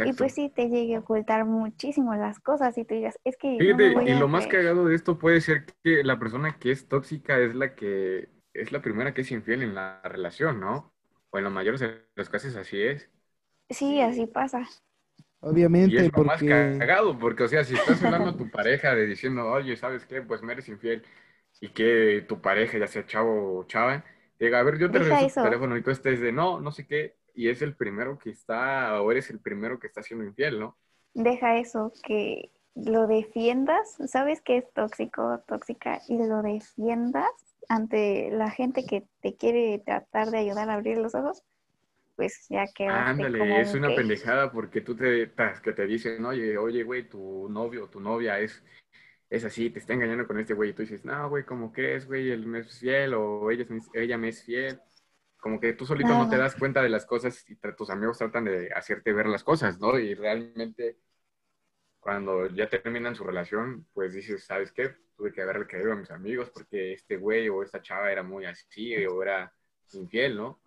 y 0.04 0.14
pues 0.14 0.34
sí 0.36 0.50
te 0.50 0.70
llegue 0.70 0.96
a 0.96 1.00
ocultar 1.02 1.46
muchísimo 1.46 2.16
las 2.16 2.40
cosas 2.40 2.78
y 2.78 2.86
tú 2.86 2.96
digas, 2.96 3.20
es 3.26 3.38
que 3.38 3.50
Fíjate, 3.58 4.02
y 4.04 4.16
lo 4.16 4.28
más 4.28 4.48
cagado 4.48 4.86
de 4.86 4.96
esto 4.96 5.20
puede 5.20 5.40
ser 5.42 5.66
que 5.84 6.04
la 6.04 6.18
persona 6.20 6.58
que 6.60 6.72
es 6.72 6.88
tóxica 6.88 7.40
es 7.40 7.54
la 7.56 7.76
que 7.76 8.30
es 8.54 8.72
la 8.72 8.82
primera 8.82 9.14
que 9.14 9.22
es 9.22 9.32
infiel 9.32 9.62
en 9.64 9.76
la 9.76 10.02
relación, 10.04 10.60
¿no? 10.60 10.94
O 11.30 11.38
en 11.38 11.44
la 11.44 11.50
mayoría 11.50 11.88
de 11.88 12.08
los 12.16 12.30
casos 12.30 12.56
así 12.56 12.82
es. 12.82 13.10
Sí, 13.70 14.00
así 14.02 14.26
pasa. 14.28 14.68
Y 15.44 15.48
Obviamente, 15.50 16.06
es 16.06 16.12
lo 16.16 16.24
más 16.24 16.42
cagado, 16.42 17.20
porque, 17.20 17.44
o 17.44 17.48
sea, 17.48 17.64
si 17.64 17.76
estás 17.76 18.04
hablando 18.04 18.30
a 18.30 18.38
tu 18.38 18.50
pareja 18.50 18.96
de 18.96 19.06
diciendo, 19.06 19.46
oye, 19.46 19.76
¿sabes 19.76 20.06
qué? 20.06 20.22
Pues 20.22 20.42
me 20.42 20.54
eres 20.54 20.70
infiel, 20.70 21.04
y 21.60 21.70
que 21.70 22.26
tu 22.28 22.42
pareja, 22.42 22.78
ya 22.78 22.88
sea 22.88 23.06
chavo 23.06 23.60
o 23.60 23.64
chava, 23.66 24.04
diga, 24.40 24.60
a 24.60 24.64
ver, 24.64 24.78
yo 24.78 24.90
te 24.90 25.00
regreso 25.00 25.42
tu 25.42 25.44
teléfono 25.50 25.78
y 25.78 25.84
tú 25.84 25.92
estés 25.92 26.22
de 26.22 26.32
no, 26.32 26.62
no 26.62 26.72
sé 26.72 26.88
qué, 26.88 27.16
y 27.34 27.50
es 27.50 27.62
el 27.62 27.76
primero 27.76 28.18
que 28.18 28.30
está, 28.30 29.02
o 29.02 29.12
eres 29.12 29.30
el 29.30 29.40
primero 29.40 29.80
que 29.80 29.88
está 29.88 30.02
siendo 30.02 30.26
infiel, 30.26 30.60
¿no? 30.60 30.78
deja 31.14 31.58
eso, 31.58 31.92
que 32.04 32.52
lo 32.76 33.08
defiendas, 33.08 33.98
sabes 34.08 34.42
que 34.42 34.58
es 34.58 34.74
tóxico 34.74 35.24
o 35.26 35.40
tóxica 35.40 36.02
y 36.08 36.18
lo 36.18 36.42
defiendas 36.42 37.30
ante 37.70 38.32
la 38.32 38.50
gente 38.50 38.86
que 38.86 39.08
te 39.22 39.36
quiere 39.36 39.80
tratar 39.86 40.32
de 40.32 40.40
ayudar 40.40 40.70
a 40.70 40.74
abrir 40.74 40.98
los 40.98 41.16
ojos, 41.16 41.44
pues 42.16 42.46
ya 42.50 42.66
que 42.74 42.86
Ándale, 42.86 43.62
es 43.62 43.74
una 43.74 43.96
pendejada 43.96 44.52
porque 44.52 44.82
tú 44.82 44.96
te, 44.96 45.32
que 45.64 45.74
te 45.74 45.86
dicen, 45.86 46.24
oye, 46.26 46.58
oye, 46.58 46.84
güey, 46.84 47.08
tu 47.10 47.50
novio 47.50 47.86
o 47.86 47.90
tu 47.90 48.00
novia 48.00 48.40
es, 48.40 48.64
es 49.30 49.44
así, 49.46 49.70
te 49.70 49.80
está 49.80 49.94
engañando 49.94 50.28
con 50.28 50.40
este 50.40 50.54
güey, 50.54 50.72
y 50.72 50.74
tú 50.74 50.84
dices, 50.84 51.04
no, 51.06 51.30
güey, 51.30 51.44
¿cómo 51.44 51.72
crees, 51.72 52.06
güey? 52.06 52.32
Él 52.32 52.46
me 52.46 52.60
es 52.60 52.80
fiel 52.80 53.14
o 53.16 53.50
ella, 53.50 53.66
ella 53.94 54.18
me 54.18 54.30
es 54.30 54.44
fiel. 54.44 54.80
Como 55.38 55.60
que 55.60 55.74
tú 55.74 55.86
solito 55.86 56.10
no 56.10 56.30
te 56.30 56.38
das 56.38 56.56
cuenta 56.56 56.82
de 56.82 56.88
las 56.88 57.06
cosas 57.06 57.44
y 57.50 57.56
tus 57.76 57.90
amigos 57.90 58.18
tratan 58.18 58.46
de 58.46 58.72
hacerte 58.74 59.12
ver 59.12 59.26
las 59.26 59.44
cosas, 59.44 59.78
¿no? 59.78 60.00
Y 60.00 60.14
realmente 60.14 61.00
cuando 62.00 62.48
ya 62.48 62.70
terminan 62.70 63.16
su 63.16 63.24
relación, 63.24 63.88
pues 63.94 64.14
dices, 64.14 64.46
¿sabes 64.46 64.72
qué? 64.72 64.96
Tuve 65.18 65.34
que 65.34 65.42
haberle 65.42 65.68
caído 65.68 65.92
a 65.92 65.96
mis 65.96 66.12
amigos 66.12 66.50
porque 66.50 66.94
este 66.94 67.18
güey 67.18 67.50
o 67.50 67.62
esta 67.62 67.82
chava 67.82 68.12
era 68.12 68.24
muy 68.24 68.46
así 68.46 69.06
o 69.06 69.22
era 69.22 69.54
infiel, 69.92 70.38
¿no? 70.38 70.62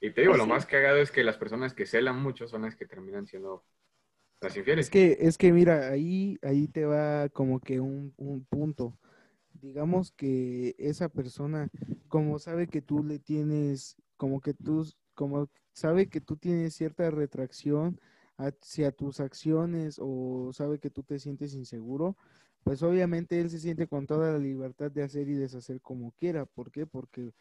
Y 0.00 0.10
te 0.12 0.22
digo, 0.22 0.36
lo 0.36 0.46
más 0.46 0.66
cagado 0.66 0.98
es 0.98 1.10
que 1.10 1.24
las 1.24 1.36
personas 1.38 1.74
que 1.74 1.86
celan 1.86 2.20
mucho 2.22 2.48
son 2.48 2.62
las 2.62 2.76
que 2.76 2.86
terminan 2.86 3.26
siendo 3.26 3.64
las 4.40 4.56
infieles. 4.56 4.86
Es 4.86 4.90
que, 4.90 5.16
es 5.20 5.38
que 5.38 5.52
mira, 5.52 5.88
ahí, 5.90 6.38
ahí 6.42 6.68
te 6.68 6.84
va 6.84 7.28
como 7.30 7.60
que 7.60 7.80
un, 7.80 8.12
un 8.16 8.44
punto. 8.44 8.98
Digamos 9.54 10.12
que 10.12 10.74
esa 10.78 11.08
persona, 11.08 11.70
como 12.08 12.38
sabe 12.38 12.68
que 12.68 12.82
tú 12.82 13.02
le 13.04 13.18
tienes, 13.18 13.96
como 14.16 14.40
que 14.40 14.54
tú, 14.54 14.86
como 15.14 15.48
sabe 15.72 16.08
que 16.08 16.20
tú 16.20 16.36
tienes 16.36 16.74
cierta 16.74 17.10
retracción 17.10 18.00
hacia 18.38 18.92
tus 18.92 19.20
acciones 19.20 19.98
o 20.02 20.50
sabe 20.52 20.78
que 20.78 20.90
tú 20.90 21.02
te 21.02 21.18
sientes 21.18 21.54
inseguro, 21.54 22.16
pues 22.64 22.82
obviamente 22.82 23.40
él 23.40 23.50
se 23.50 23.60
siente 23.60 23.86
con 23.88 24.06
toda 24.06 24.32
la 24.32 24.38
libertad 24.38 24.90
de 24.90 25.02
hacer 25.04 25.28
y 25.28 25.34
deshacer 25.34 25.80
como 25.80 26.12
quiera. 26.12 26.46
¿Por 26.46 26.70
qué? 26.70 26.86
Porque 26.86 27.32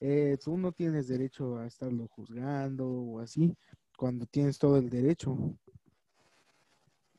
eh, 0.00 0.36
tú 0.42 0.56
no 0.58 0.72
tienes 0.72 1.08
derecho 1.08 1.58
a 1.58 1.66
estarlo 1.66 2.08
juzgando 2.08 2.88
o 2.88 3.20
así, 3.20 3.56
cuando 3.96 4.26
tienes 4.26 4.58
todo 4.58 4.76
el 4.76 4.90
derecho. 4.90 5.36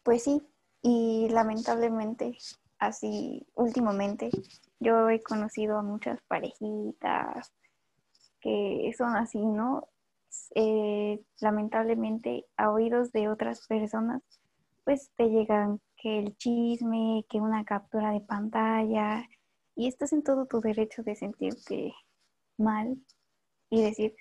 Pues 0.04 0.24
sí, 0.24 0.42
y 0.82 1.28
lamentablemente, 1.30 2.38
así 2.78 3.46
últimamente, 3.56 4.30
yo 4.80 5.10
he 5.10 5.22
conocido 5.24 5.78
a 5.78 5.82
muchas 5.82 6.22
parejitas 6.28 7.52
que 8.40 8.94
son 8.96 9.16
así, 9.16 9.40
¿no? 9.40 9.88
Eh, 10.54 11.24
lamentablemente, 11.40 12.46
a 12.58 12.70
oídos 12.70 13.12
de 13.12 13.30
otras 13.30 13.66
personas, 13.66 14.22
pues 14.84 15.10
te 15.18 15.30
llegan 15.30 15.82
que 15.98 16.20
el 16.20 16.38
chisme, 16.38 17.26
que 17.30 17.42
una 17.42 17.66
captura 17.66 18.12
de 18.12 18.22
pantalla, 18.22 19.28
y 19.76 19.88
estás 19.88 20.14
en 20.14 20.24
todo 20.24 20.46
tu 20.46 20.62
derecho 20.62 21.02
de 21.02 21.16
sentirte 21.16 21.94
mal 22.58 22.98
y 23.70 23.82
decir, 23.82 24.16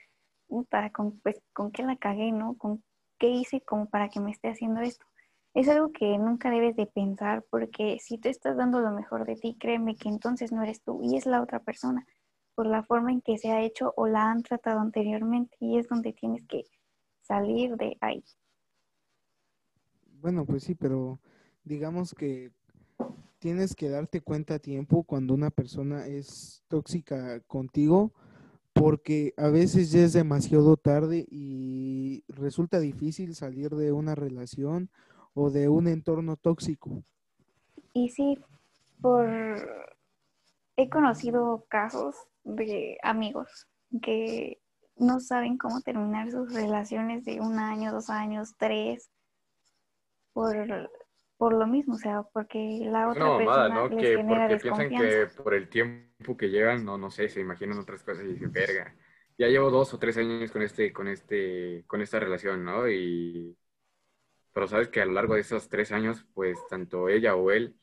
para 0.69 0.91
con, 0.91 1.19
pues, 1.21 1.41
¿con 1.53 1.73
qué 1.73 1.83
la 1.83 1.97
cagué, 1.97 2.33
no? 2.33 2.57
¿Con 2.57 2.83
qué 3.19 3.29
hice 3.29 3.61
como 3.61 3.89
para 3.89 4.09
que 4.09 4.21
me 4.21 4.31
esté 4.31 4.49
haciendo 4.49 4.81
esto? 4.81 5.05
Es 5.55 5.69
algo 5.69 5.93
que 5.93 6.19
nunca 6.19 6.51
debes 6.51 6.77
de 6.77 6.87
pensar 6.87 7.45
porque 7.51 7.99
si 8.01 8.19
tú 8.19 8.29
estás 8.29 8.57
dando 8.57 8.81
lo 8.81 8.91
mejor 8.91 9.25
de 9.25 9.37
ti, 9.37 9.57
créeme 9.59 9.97
que 9.97 10.09
entonces 10.09 10.53
no 10.53 10.63
eres 10.63 10.83
tú 10.83 11.01
y 11.03 11.17
es 11.17 11.27
la 11.27 11.43
otra 11.43 11.61
persona 11.61 12.07
por 12.55 12.67
la 12.67 12.83
forma 12.83 13.13
en 13.13 13.21
que 13.21 13.39
se 13.39 13.51
ha 13.51 13.63
hecho 13.63 13.93
o 13.97 14.07
la 14.07 14.31
han 14.31 14.43
tratado 14.43 14.81
anteriormente 14.81 15.57
y 15.61 15.79
es 15.79 15.89
donde 15.89 16.13
tienes 16.13 16.47
que 16.47 16.65
salir 17.23 17.77
de 17.77 17.97
ahí. 18.01 18.25
Bueno, 20.21 20.45
pues 20.47 20.65
sí, 20.65 20.75
pero 20.75 21.21
digamos 21.65 22.15
que 22.15 22.53
tienes 23.39 23.75
que 23.75 23.89
darte 23.89 24.21
cuenta 24.21 24.55
a 24.55 24.59
tiempo 24.59 25.05
cuando 25.05 25.35
una 25.35 25.51
persona 25.51 26.07
es 26.07 26.65
tóxica 26.69 27.41
contigo 27.41 28.13
porque 28.75 29.33
a 29.39 29.49
veces 29.49 29.93
ya 29.93 30.01
es 30.01 30.13
demasiado 30.13 30.77
tarde 30.77 31.27
y 31.31 32.25
resulta 32.29 32.81
difícil 32.81 33.35
salir 33.35 33.71
de 33.71 33.93
una 33.93 34.15
relación 34.15 34.91
o 35.33 35.51
de 35.51 35.69
un 35.69 35.89
entorno 35.89 36.37
tóxico. 36.37 37.03
Y 37.93 38.11
sí, 38.11 38.39
por 39.01 39.29
he 40.77 40.89
conocido 40.91 41.65
casos 41.69 42.17
de 42.43 42.99
amigos 43.03 43.69
que 44.03 44.61
no 44.97 45.21
saben 45.21 45.57
cómo 45.57 45.81
terminar 45.81 46.31
sus 46.31 46.53
relaciones 46.53 47.25
de 47.25 47.41
un 47.41 47.59
año, 47.59 47.93
dos 47.93 48.11
años, 48.11 48.55
tres, 48.59 49.09
por, 50.33 50.91
por 51.45 51.53
lo 51.53 51.67
mismo, 51.67 51.93
o 51.93 51.99
sea, 51.99 52.23
porque 52.33 52.89
la 52.91 53.11
otra 53.11 53.37
persona 53.37 53.69
¿no? 53.69 53.89
les 53.89 54.01
que 54.01 54.17
genera 54.17 54.49
porque 54.49 54.63
piensan 54.63 54.89
que 54.89 55.27
por 55.43 55.53
el 55.53 55.69
tiempo 55.69 56.39
que 56.39 56.49
llevan, 56.49 56.87
no, 56.87 56.97
no 56.97 57.11
sé, 57.11 57.29
se 57.29 57.43
imaginan 57.43 57.79
otras 57.79 58.03
cosas 58.03 58.25
y 58.25 58.29
dicen, 58.29 58.51
verga, 58.51 58.97
ya 59.37 59.49
llevo 59.49 59.71
dos 59.71 59.93
o 59.93 59.99
tres 59.99 60.17
años 60.17 60.51
con 60.51 60.63
este, 60.63 60.91
con 60.91 61.07
este, 61.07 61.85
con 61.87 62.01
esta 62.01 62.19
relación, 62.19 62.65
¿no? 62.65 62.89
Y 62.89 63.55
pero 64.55 64.67
sabes 64.67 64.89
que 64.89 65.03
a 65.03 65.05
lo 65.05 65.13
largo 65.13 65.35
de 65.35 65.43
esos 65.43 65.69
tres 65.69 65.93
años, 65.93 66.25
pues 66.33 66.59
tanto 66.71 67.11
ella 67.11 67.37
o 67.37 67.51
él 67.51 67.77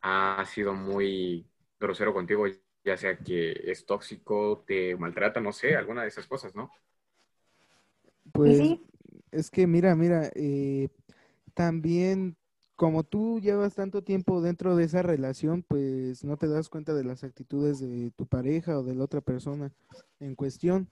ha 0.00 0.44
sido 0.44 0.74
muy 0.74 1.46
grosero 1.78 2.12
contigo, 2.12 2.46
ya 2.82 2.96
sea 2.96 3.16
que 3.16 3.62
es 3.64 3.86
tóxico, 3.86 4.64
te 4.66 4.96
maltrata, 4.96 5.38
no 5.38 5.52
sé, 5.52 5.76
alguna 5.76 6.02
de 6.02 6.08
esas 6.08 6.26
cosas, 6.26 6.52
¿no? 6.56 6.68
Pues 8.32 8.76
es 9.30 9.50
que 9.52 9.68
mira, 9.68 9.94
mira, 9.94 10.32
eh, 10.34 10.88
también 11.54 12.36
como 12.76 13.04
tú 13.04 13.40
llevas 13.40 13.74
tanto 13.74 14.02
tiempo 14.02 14.40
dentro 14.40 14.76
de 14.76 14.84
esa 14.84 15.02
relación, 15.02 15.62
pues 15.62 16.24
no 16.24 16.36
te 16.36 16.48
das 16.48 16.68
cuenta 16.68 16.94
de 16.94 17.04
las 17.04 17.24
actitudes 17.24 17.80
de 17.80 18.10
tu 18.16 18.26
pareja 18.26 18.78
o 18.78 18.82
de 18.82 18.94
la 18.94 19.04
otra 19.04 19.20
persona 19.20 19.72
en 20.20 20.34
cuestión. 20.34 20.90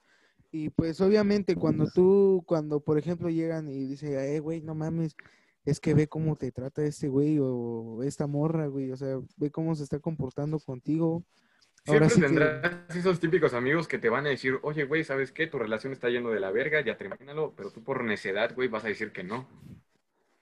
Y 0.51 0.69
pues 0.69 0.99
obviamente 1.01 1.55
cuando 1.55 1.87
tú, 1.89 2.43
cuando 2.45 2.81
por 2.81 2.97
ejemplo 2.97 3.29
llegan 3.29 3.69
y 3.69 3.85
dicen, 3.85 4.17
eh, 4.19 4.39
güey, 4.39 4.61
no 4.61 4.75
mames, 4.75 5.15
es 5.63 5.79
que 5.79 5.93
ve 5.93 6.07
cómo 6.07 6.35
te 6.35 6.51
trata 6.51 6.83
este 6.83 7.07
güey 7.07 7.37
o 7.39 8.03
esta 8.03 8.27
morra, 8.27 8.67
güey, 8.67 8.91
o 8.91 8.97
sea, 8.97 9.19
ve 9.37 9.49
cómo 9.51 9.75
se 9.75 9.83
está 9.83 9.99
comportando 9.99 10.59
contigo. 10.59 11.23
Siempre 11.83 12.09
tendrás 12.09 12.95
esos 12.95 13.19
típicos 13.19 13.53
amigos 13.53 13.87
que 13.87 13.97
te 13.97 14.09
van 14.09 14.27
a 14.27 14.29
decir, 14.29 14.59
oye, 14.61 14.83
güey, 14.83 15.03
¿sabes 15.03 15.31
qué? 15.31 15.47
Tu 15.47 15.57
relación 15.57 15.93
está 15.93 16.09
yendo 16.09 16.29
de 16.29 16.39
la 16.39 16.51
verga, 16.51 16.81
ya 16.81 16.97
termínalo, 16.97 17.53
pero 17.55 17.71
tú 17.71 17.83
por 17.83 18.03
necedad, 18.03 18.53
güey, 18.53 18.67
vas 18.67 18.85
a 18.85 18.89
decir 18.89 19.11
que 19.11 19.23
no. 19.23 19.47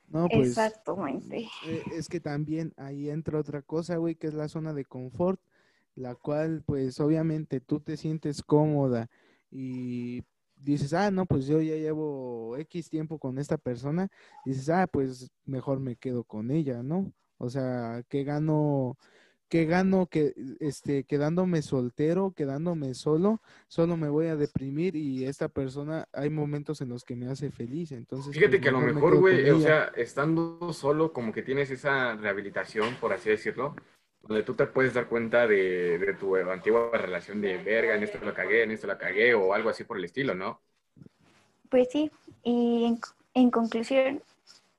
No, 0.10 0.28
pues. 0.28 0.50
Exactamente. 0.50 1.48
Eh, 1.65 1.84
es 1.93 2.08
que 2.10 2.19
también 2.19 2.74
ahí 2.78 3.10
entra 3.10 3.39
otra 3.39 3.62
cosa, 3.62 3.98
güey, 3.98 4.15
que 4.15 4.28
es 4.28 4.34
la 4.34 4.48
zona 4.48 4.74
de 4.74 4.86
confort, 4.86 5.39
la 5.95 6.15
cual, 6.15 6.63
pues, 6.65 7.00
obviamente 7.00 7.60
tú 7.60 7.80
te 7.80 7.98
sientes 7.98 8.41
cómoda 8.41 9.10
y 9.52 10.24
dices, 10.56 10.93
ah, 10.93 11.12
no, 11.12 11.26
pues 11.26 11.45
yo 11.45 11.62
ya 11.62 11.76
llevo 11.76 12.58
X 12.58 12.89
tiempo 12.89 13.19
con 13.19 13.38
esta 13.38 13.58
persona, 13.58 14.10
dices, 14.45 14.69
ah, 14.69 14.88
pues 14.88 15.32
mejor 15.45 15.80
me 15.80 15.95
quedo 15.95 16.24
con 16.24 16.52
ella, 16.52 16.84
¿no? 16.84 17.12
O 17.38 17.50
sea, 17.50 18.04
que 18.10 18.24
gano, 18.24 18.98
que 19.50 19.66
gano 19.66 20.06
que 20.06 20.34
este 20.60 21.04
quedándome 21.04 21.62
soltero, 21.62 22.34
quedándome 22.36 22.94
solo, 22.94 23.42
solo 23.68 23.98
me 23.98 24.08
voy 24.08 24.28
a 24.28 24.36
deprimir 24.36 24.96
y 24.96 25.26
esta 25.26 25.50
persona 25.50 26.08
hay 26.14 26.30
momentos 26.30 26.82
en 26.82 26.90
los 26.90 27.04
que 27.04 27.16
me 27.16 27.28
hace 27.28 27.50
feliz, 27.50 27.92
entonces 27.92 28.34
Fíjate 28.34 28.58
pues, 28.58 28.62
que 28.62 28.70
a 28.70 28.72
lo 28.72 28.82
mejor, 28.82 29.18
güey, 29.18 29.50
o 29.50 29.60
sea, 29.60 29.92
estando 29.96 30.72
solo 30.72 31.12
como 31.12 31.34
que 31.34 31.42
tienes 31.42 31.72
esa 31.72 32.16
rehabilitación, 32.16 32.96
por 33.02 33.12
así 33.12 33.30
decirlo, 33.30 33.76
donde 34.22 34.44
tú 34.44 34.54
te 34.54 34.68
puedes 34.68 34.94
dar 34.94 35.08
cuenta 35.08 35.48
de, 35.48 36.16
tu 36.20 36.36
antigua 36.36 36.92
relación 36.94 37.42
de 37.42 37.58
verga, 37.58 37.96
en 37.96 38.04
esto 38.04 38.24
la 38.24 38.34
cagué, 38.34 38.64
en 38.64 38.72
esto 38.72 38.86
la 38.86 38.98
cagué, 38.98 39.34
o 39.34 39.54
algo 39.54 39.70
así 39.70 39.84
por 39.84 39.98
el 39.98 40.06
estilo, 40.06 40.36
¿no? 40.36 40.62
Pues 41.70 41.90
sí, 41.92 42.12
y 42.44 43.00
en, 43.34 43.52
conclusión, 43.52 44.22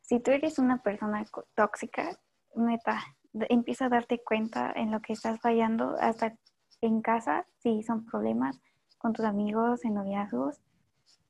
si 0.03 0.21
tú 0.21 0.31
eres 0.31 0.59
una 0.59 0.83
persona 0.83 1.25
tóxica, 1.55 2.17
neta, 2.55 3.03
empieza 3.49 3.87
a 3.87 3.89
darte 3.89 4.21
cuenta 4.23 4.73
en 4.75 4.91
lo 4.91 5.01
que 5.01 5.13
estás 5.13 5.41
fallando, 5.41 5.97
hasta 6.01 6.37
en 6.81 7.03
casa, 7.03 7.47
si 7.59 7.83
son 7.83 8.05
problemas 8.05 8.61
con 8.99 9.13
tus 9.13 9.25
amigos, 9.25 9.85
en 9.85 9.95
noviazgos, 9.95 10.61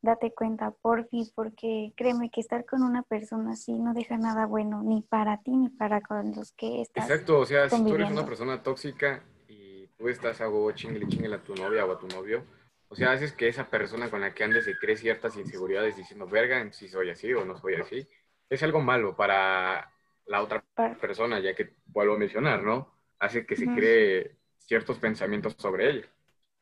date 0.03 0.33
cuenta, 0.33 0.71
por 0.71 1.07
fin, 1.09 1.27
porque 1.35 1.93
créeme 1.97 2.31
que 2.31 2.41
estar 2.41 2.65
con 2.65 2.83
una 2.83 3.03
persona 3.03 3.53
así 3.53 3.73
no 3.73 3.93
deja 3.93 4.17
nada 4.17 4.47
bueno, 4.47 4.83
ni 4.83 5.03
para 5.03 5.39
ti 5.39 5.51
ni 5.51 5.69
para 5.69 6.01
con 6.01 6.35
los 6.35 6.53
que 6.53 6.81
estás. 6.81 7.09
Exacto, 7.09 7.39
o 7.39 7.47
sea, 7.47 7.69
si 7.69 7.83
tú 7.85 7.95
eres 7.95 8.11
una 8.11 8.25
persona 8.25 8.63
tóxica 8.63 9.23
y 9.49 9.87
tú 9.99 10.09
estás 10.09 10.41
a 10.41 10.49
huevo 10.49 10.73
chingle 10.73 11.07
chingle 11.09 11.35
a 11.35 11.43
tu 11.43 11.55
novia 11.55 11.85
o 11.85 11.93
a 11.93 11.99
tu 11.99 12.09
novio, 12.09 12.45
o 12.89 12.97
sea, 12.97 13.13
haces 13.13 13.33
que 13.33 13.49
esa 13.49 13.69
persona 13.71 14.11
con 14.11 14.21
la 14.21 14.35
que 14.35 14.43
andes 14.43 14.65
se 14.65 14.77
cree 14.77 14.97
ciertas 14.97 15.37
inseguridades 15.37 15.97
diciendo, 15.97 16.27
verga, 16.27 16.73
si 16.73 16.89
soy 16.89 17.11
así 17.11 17.33
o 17.33 17.45
no 17.45 17.57
soy 17.57 17.75
así. 17.75 18.09
Es 18.49 18.65
algo 18.65 18.81
malo 18.81 19.15
para 19.15 19.93
la 20.31 20.43
otra 20.43 20.65
persona, 21.01 21.41
ya 21.41 21.57
que 21.57 21.75
vuelvo 21.87 22.15
a 22.15 22.19
mencionar, 22.19 22.63
¿no? 22.63 22.95
Hace 23.19 23.45
que 23.45 23.57
se 23.57 23.67
cree 23.67 24.37
ciertos 24.59 24.97
pensamientos 24.99 25.57
sobre 25.59 25.91
ella, 25.91 26.07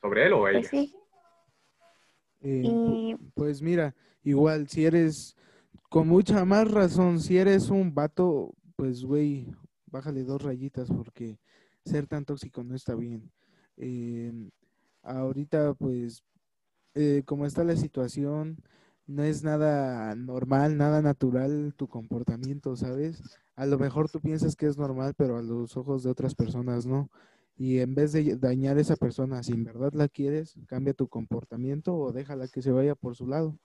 sobre 0.00 0.26
él 0.26 0.32
o 0.32 0.40
pues 0.40 0.56
ella. 0.56 0.68
sí. 0.70 0.94
Eh, 2.40 3.16
pues 3.34 3.60
mira, 3.60 3.94
igual 4.22 4.68
si 4.68 4.86
eres, 4.86 5.36
con 5.90 6.08
mucha 6.08 6.46
más 6.46 6.70
razón, 6.70 7.20
si 7.20 7.36
eres 7.36 7.68
un 7.68 7.94
vato, 7.94 8.54
pues 8.74 9.04
güey, 9.04 9.46
bájale 9.84 10.24
dos 10.24 10.40
rayitas 10.40 10.88
porque 10.88 11.38
ser 11.84 12.06
tan 12.06 12.24
tóxico 12.24 12.64
no 12.64 12.74
está 12.74 12.94
bien. 12.94 13.30
Eh, 13.76 14.32
ahorita 15.02 15.74
pues, 15.74 16.24
eh, 16.94 17.22
como 17.26 17.44
está 17.44 17.64
la 17.64 17.76
situación, 17.76 18.56
no 19.06 19.24
es 19.24 19.44
nada 19.44 20.14
normal, 20.14 20.78
nada 20.78 21.02
natural 21.02 21.74
tu 21.76 21.86
comportamiento, 21.86 22.74
¿sabes? 22.74 23.38
A 23.58 23.66
lo 23.66 23.76
mejor 23.76 24.08
tú 24.08 24.20
piensas 24.20 24.54
que 24.54 24.66
es 24.66 24.78
normal, 24.78 25.14
pero 25.16 25.36
a 25.36 25.42
los 25.42 25.76
ojos 25.76 26.04
de 26.04 26.10
otras 26.10 26.32
personas 26.32 26.86
no. 26.86 27.10
Y 27.56 27.80
en 27.80 27.92
vez 27.92 28.12
de 28.12 28.36
dañar 28.36 28.78
a 28.78 28.80
esa 28.80 28.94
persona, 28.94 29.42
si 29.42 29.52
en 29.52 29.64
verdad 29.64 29.92
la 29.94 30.06
quieres, 30.06 30.54
cambia 30.68 30.94
tu 30.94 31.08
comportamiento 31.08 31.96
o 31.96 32.12
déjala 32.12 32.46
que 32.46 32.62
se 32.62 32.70
vaya 32.70 32.94
por 32.94 33.16
su 33.16 33.26
lado. 33.26 33.58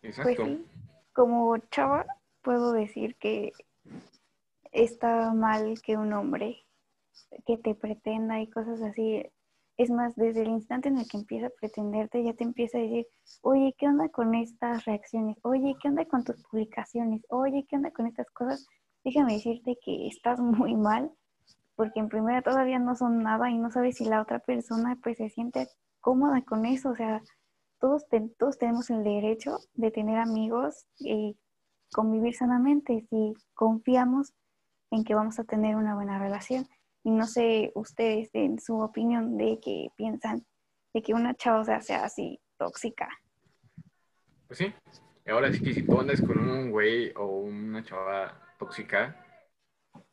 Pues 0.00 0.16
Exacto. 0.16 0.46
sí, 0.46 0.64
como 1.12 1.58
chava 1.72 2.06
puedo 2.42 2.72
decir 2.72 3.16
que 3.16 3.50
está 4.70 5.34
mal 5.34 5.82
que 5.82 5.96
un 5.96 6.12
hombre 6.12 6.64
que 7.44 7.58
te 7.58 7.74
pretenda 7.74 8.40
y 8.40 8.48
cosas 8.50 8.80
así. 8.82 9.24
Es 9.78 9.90
más, 9.90 10.14
desde 10.14 10.42
el 10.42 10.50
instante 10.50 10.90
en 10.90 10.98
el 10.98 11.08
que 11.08 11.16
empieza 11.16 11.48
a 11.48 11.58
pretenderte, 11.60 12.22
ya 12.22 12.34
te 12.34 12.44
empieza 12.44 12.78
a 12.78 12.82
decir, 12.82 13.08
oye, 13.40 13.74
¿qué 13.76 13.88
onda 13.88 14.10
con 14.10 14.36
estas 14.36 14.84
reacciones? 14.84 15.38
Oye, 15.42 15.74
¿qué 15.82 15.88
onda 15.88 16.04
con 16.04 16.22
tus 16.22 16.40
publicaciones? 16.44 17.26
Oye, 17.30 17.66
¿qué 17.68 17.74
onda 17.74 17.90
con 17.90 18.06
estas 18.06 18.30
cosas? 18.30 18.64
Déjame 19.04 19.34
decirte 19.34 19.78
que 19.84 20.06
estás 20.08 20.38
muy 20.40 20.74
mal, 20.76 21.10
porque 21.74 22.00
en 22.00 22.08
primera 22.08 22.42
todavía 22.42 22.78
no 22.78 22.94
son 22.94 23.22
nada 23.22 23.50
y 23.50 23.58
no 23.58 23.70
sabes 23.70 23.96
si 23.96 24.04
la 24.04 24.20
otra 24.22 24.38
persona 24.38 24.98
pues 25.02 25.18
se 25.18 25.28
siente 25.30 25.68
cómoda 26.00 26.42
con 26.42 26.66
eso. 26.66 26.90
O 26.90 26.96
sea, 26.96 27.22
todos, 27.80 28.06
todos 28.38 28.58
tenemos 28.58 28.90
el 28.90 29.02
derecho 29.02 29.58
de 29.74 29.90
tener 29.90 30.18
amigos 30.18 30.86
y 30.98 31.36
convivir 31.92 32.34
sanamente 32.34 33.06
si 33.10 33.34
confiamos 33.54 34.32
en 34.90 35.04
que 35.04 35.14
vamos 35.14 35.38
a 35.38 35.44
tener 35.44 35.76
una 35.76 35.94
buena 35.94 36.18
relación. 36.18 36.66
Y 37.04 37.10
no 37.10 37.26
sé 37.26 37.72
ustedes 37.74 38.30
en 38.34 38.60
su 38.60 38.78
opinión 38.78 39.36
de 39.36 39.58
que 39.60 39.88
piensan 39.96 40.46
de 40.94 41.02
que 41.02 41.14
una 41.14 41.34
chava 41.34 41.64
sea, 41.80 42.04
así 42.04 42.40
tóxica. 42.58 43.08
Pues 44.46 44.58
sí. 44.58 44.72
Ahora 45.26 45.52
sí 45.52 45.62
que 45.62 45.72
si 45.72 45.82
tú 45.82 45.98
andas 45.98 46.20
con 46.20 46.38
un 46.38 46.70
güey 46.70 47.12
o 47.16 47.26
una 47.26 47.82
chava 47.82 48.51
tóxica, 48.62 49.26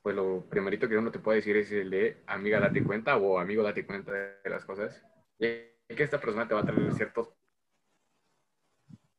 pues 0.01 0.15
lo 0.15 0.49
primerito 0.49 0.89
que 0.89 0.97
uno 0.97 1.11
te 1.11 1.19
puede 1.19 1.37
decir 1.37 1.55
es 1.57 1.71
el 1.71 1.89
de 1.91 2.23
amiga 2.25 2.59
date 2.59 2.83
cuenta 2.83 3.15
o 3.17 3.37
amigo 3.37 3.61
date 3.61 3.85
cuenta 3.85 4.11
de 4.11 4.49
las 4.49 4.65
cosas. 4.65 5.03
Y 5.37 5.45
que 5.95 6.03
esta 6.03 6.19
persona 6.19 6.47
te 6.47 6.55
va 6.55 6.61
a 6.61 6.65
traer 6.65 6.93
ciertos 6.93 7.29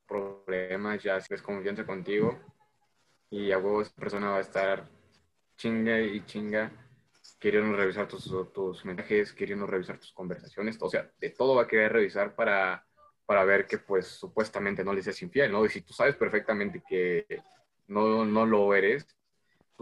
problemas, 0.06 1.02
ya 1.02 1.20
si 1.20 1.32
es 1.32 1.42
confianza 1.42 1.86
contigo 1.86 2.40
y 3.30 3.52
a 3.52 3.58
vos 3.58 3.86
esa 3.86 3.96
persona 3.96 4.30
va 4.30 4.38
a 4.38 4.40
estar 4.40 4.88
chinga 5.56 6.00
y 6.00 6.24
chinga 6.24 6.72
queriendo 7.38 7.76
revisar 7.76 8.08
tus, 8.08 8.24
tus 8.52 8.84
mensajes, 8.84 9.32
queriendo 9.32 9.66
revisar 9.66 9.98
tus 9.98 10.12
conversaciones, 10.12 10.76
o 10.80 10.90
sea, 10.90 11.10
de 11.18 11.30
todo 11.30 11.54
va 11.54 11.62
a 11.62 11.68
querer 11.68 11.92
revisar 11.92 12.34
para, 12.34 12.84
para 13.24 13.44
ver 13.44 13.66
que 13.66 13.78
pues 13.78 14.08
supuestamente 14.08 14.84
no 14.84 14.92
le 14.92 15.02
seas 15.02 15.22
infiel, 15.22 15.52
¿no? 15.52 15.64
Y 15.64 15.68
si 15.68 15.80
tú 15.82 15.92
sabes 15.92 16.16
perfectamente 16.16 16.82
que 16.86 17.42
no, 17.86 18.24
no 18.24 18.44
lo 18.46 18.74
eres, 18.74 19.06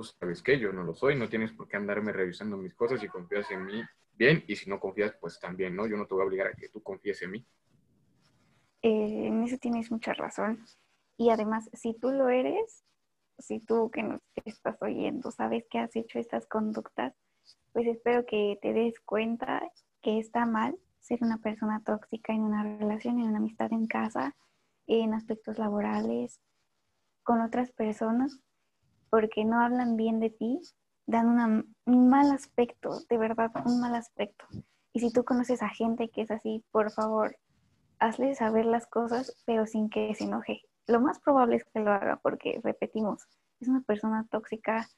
sabes 0.03 0.43
que 0.43 0.59
yo 0.59 0.73
no 0.73 0.85
lo 0.85 0.95
soy, 0.95 1.17
no 1.17 1.29
tienes 1.29 1.53
por 1.53 1.69
qué 1.69 1.77
andarme 1.77 2.13
revisando 2.13 2.57
mis 2.57 2.75
cosas 2.75 3.03
y 3.03 3.09
confías 3.09 3.51
en 3.51 3.65
mí 3.65 3.83
bien, 4.19 4.45
y 4.49 4.57
si 4.57 4.69
no 4.69 4.81
confías, 4.81 5.15
pues 5.21 5.39
también, 5.39 5.77
¿no? 5.77 5.87
Yo 5.87 5.97
no 5.97 6.07
te 6.07 6.15
voy 6.15 6.25
a 6.25 6.27
obligar 6.27 6.49
a 6.49 6.55
que 6.55 6.69
tú 6.69 6.83
confíes 6.83 7.23
en 7.23 7.31
mí. 7.31 7.47
Eh, 8.83 9.27
en 9.29 9.45
eso 9.45 9.57
tienes 9.59 9.91
mucha 9.91 10.13
razón. 10.13 10.67
Y 11.17 11.31
además, 11.31 11.71
si 11.73 11.95
tú 11.95 12.11
lo 12.11 12.29
eres, 12.29 12.85
si 13.39 13.61
tú 13.61 13.91
que 13.91 14.03
nos 14.03 14.21
estás 14.45 14.77
oyendo 14.83 15.31
sabes 15.31 15.65
que 15.71 15.79
has 15.79 15.95
hecho 15.95 16.19
estas 16.19 16.47
conductas, 16.47 17.15
pues 17.73 17.87
espero 17.87 18.27
que 18.27 18.59
te 18.61 18.73
des 18.73 18.99
cuenta 19.01 19.63
que 20.03 20.19
está 20.19 20.45
mal 20.45 20.77
ser 21.01 21.21
una 21.23 21.39
persona 21.39 21.83
tóxica 21.85 22.33
en 22.33 22.41
una 22.41 22.63
relación, 22.63 23.21
en 23.21 23.29
una 23.29 23.39
amistad 23.39 23.73
en 23.73 23.87
casa, 23.87 24.37
en 24.87 25.15
aspectos 25.15 25.59
laborales, 25.59 26.41
con 27.23 27.41
otras 27.41 27.71
personas, 27.71 28.41
porque 29.11 29.45
no 29.45 29.61
hablan 29.61 29.97
bien 29.97 30.21
de 30.21 30.31
ti, 30.31 30.61
dan 31.07 31.75
un 31.87 32.09
mal 32.09 32.31
aspecto, 32.33 33.01
de 33.09 33.19
verdad, 33.19 33.51
un 33.65 33.81
mal 33.81 33.95
aspecto. 33.95 34.45
Y 34.93 35.01
si 35.01 35.13
tú 35.13 35.25
conoces 35.25 35.63
a 35.63 35.69
gente 35.69 36.09
que 36.11 36.23
es 36.23 36.31
así, 36.31 36.65
por 36.71 36.91
favor, 36.91 37.37
hazle 37.99 38.35
saber 38.35 38.67
las 38.67 38.87
cosas, 38.87 39.37
pero 39.47 39.67
sin 39.67 39.91
que 39.91 40.15
se 40.15 40.25
enoje. 40.25 40.63
Lo 40.87 41.01
más 41.01 41.21
probable 41.21 41.57
es 41.57 41.65
que 41.65 41.81
lo 41.81 41.93
haga 41.93 42.19
porque, 42.23 42.61
repetimos, 42.63 43.27
es 43.61 43.69
una 43.69 43.81
persona 43.83 44.27
tóxica 44.31 44.89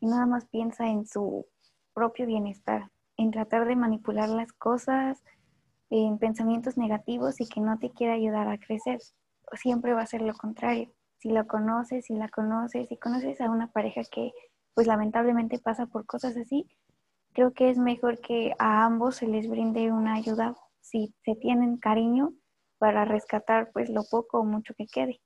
y 0.00 0.06
nada 0.06 0.26
más 0.26 0.46
piensa 0.46 0.88
en 0.88 1.06
su 1.06 1.46
propio 1.94 2.26
bienestar, 2.26 2.90
en 3.16 3.30
tratar 3.30 3.66
de 3.66 3.76
manipular 3.76 4.28
las 4.28 4.52
cosas, 4.52 5.22
en 5.90 6.18
pensamientos 6.18 6.76
negativos 6.76 7.40
y 7.40 7.48
que 7.48 7.60
no 7.60 7.78
te 7.78 7.90
quiere 7.90 8.12
ayudar 8.14 8.48
a 8.48 8.58
crecer. 8.58 9.00
Siempre 9.54 9.92
va 9.92 10.02
a 10.02 10.06
ser 10.06 10.22
lo 10.22 10.34
contrario. 10.34 10.92
Si 11.20 11.28
lo 11.28 11.46
conoces, 11.46 12.06
si 12.06 12.14
la 12.14 12.28
conoces, 12.28 12.88
si 12.88 12.96
conoces 12.96 13.40
a 13.40 13.50
una 13.50 13.70
pareja 13.70 14.02
que 14.10 14.32
pues 14.74 14.86
lamentablemente 14.86 15.58
pasa 15.58 15.86
por 15.86 16.06
cosas 16.06 16.34
así, 16.36 16.66
creo 17.34 17.52
que 17.52 17.68
es 17.68 17.76
mejor 17.76 18.20
que 18.20 18.54
a 18.58 18.84
ambos 18.84 19.16
se 19.16 19.26
les 19.26 19.48
brinde 19.48 19.92
una 19.92 20.14
ayuda 20.14 20.56
si 20.80 21.14
se 21.22 21.34
tienen 21.36 21.76
cariño 21.76 22.32
para 22.78 23.04
rescatar 23.04 23.70
pues 23.72 23.90
lo 23.90 24.02
poco 24.10 24.40
o 24.40 24.44
mucho 24.44 24.72
que 24.74 24.86
quede. 24.86 25.20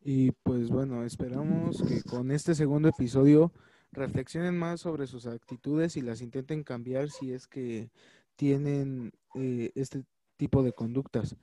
Y 0.00 0.30
pues 0.44 0.68
bueno, 0.68 1.04
esperamos 1.04 1.82
que 1.82 2.02
con 2.02 2.30
este 2.30 2.54
segundo 2.54 2.88
episodio 2.88 3.52
reflexionen 3.90 4.56
más 4.56 4.80
sobre 4.82 5.08
sus 5.08 5.26
actitudes 5.26 5.96
y 5.96 6.02
las 6.02 6.20
intenten 6.20 6.62
cambiar 6.62 7.10
si 7.10 7.32
es 7.32 7.48
que 7.48 7.90
tienen 8.36 9.10
eh, 9.34 9.72
este 9.74 10.04
tipo 10.36 10.62
de 10.62 10.72
conductas. 10.72 11.36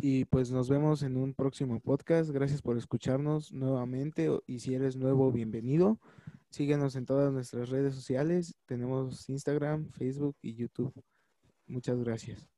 Y 0.00 0.26
pues 0.26 0.52
nos 0.52 0.68
vemos 0.68 1.02
en 1.02 1.16
un 1.16 1.34
próximo 1.34 1.80
podcast. 1.80 2.30
Gracias 2.30 2.62
por 2.62 2.78
escucharnos 2.78 3.52
nuevamente 3.52 4.30
y 4.46 4.60
si 4.60 4.74
eres 4.74 4.96
nuevo, 4.96 5.32
bienvenido. 5.32 5.98
Síguenos 6.50 6.94
en 6.94 7.04
todas 7.04 7.32
nuestras 7.32 7.68
redes 7.68 7.94
sociales. 7.94 8.54
Tenemos 8.66 9.28
Instagram, 9.28 9.90
Facebook 9.90 10.36
y 10.40 10.54
YouTube. 10.54 10.92
Muchas 11.66 11.98
gracias. 11.98 12.48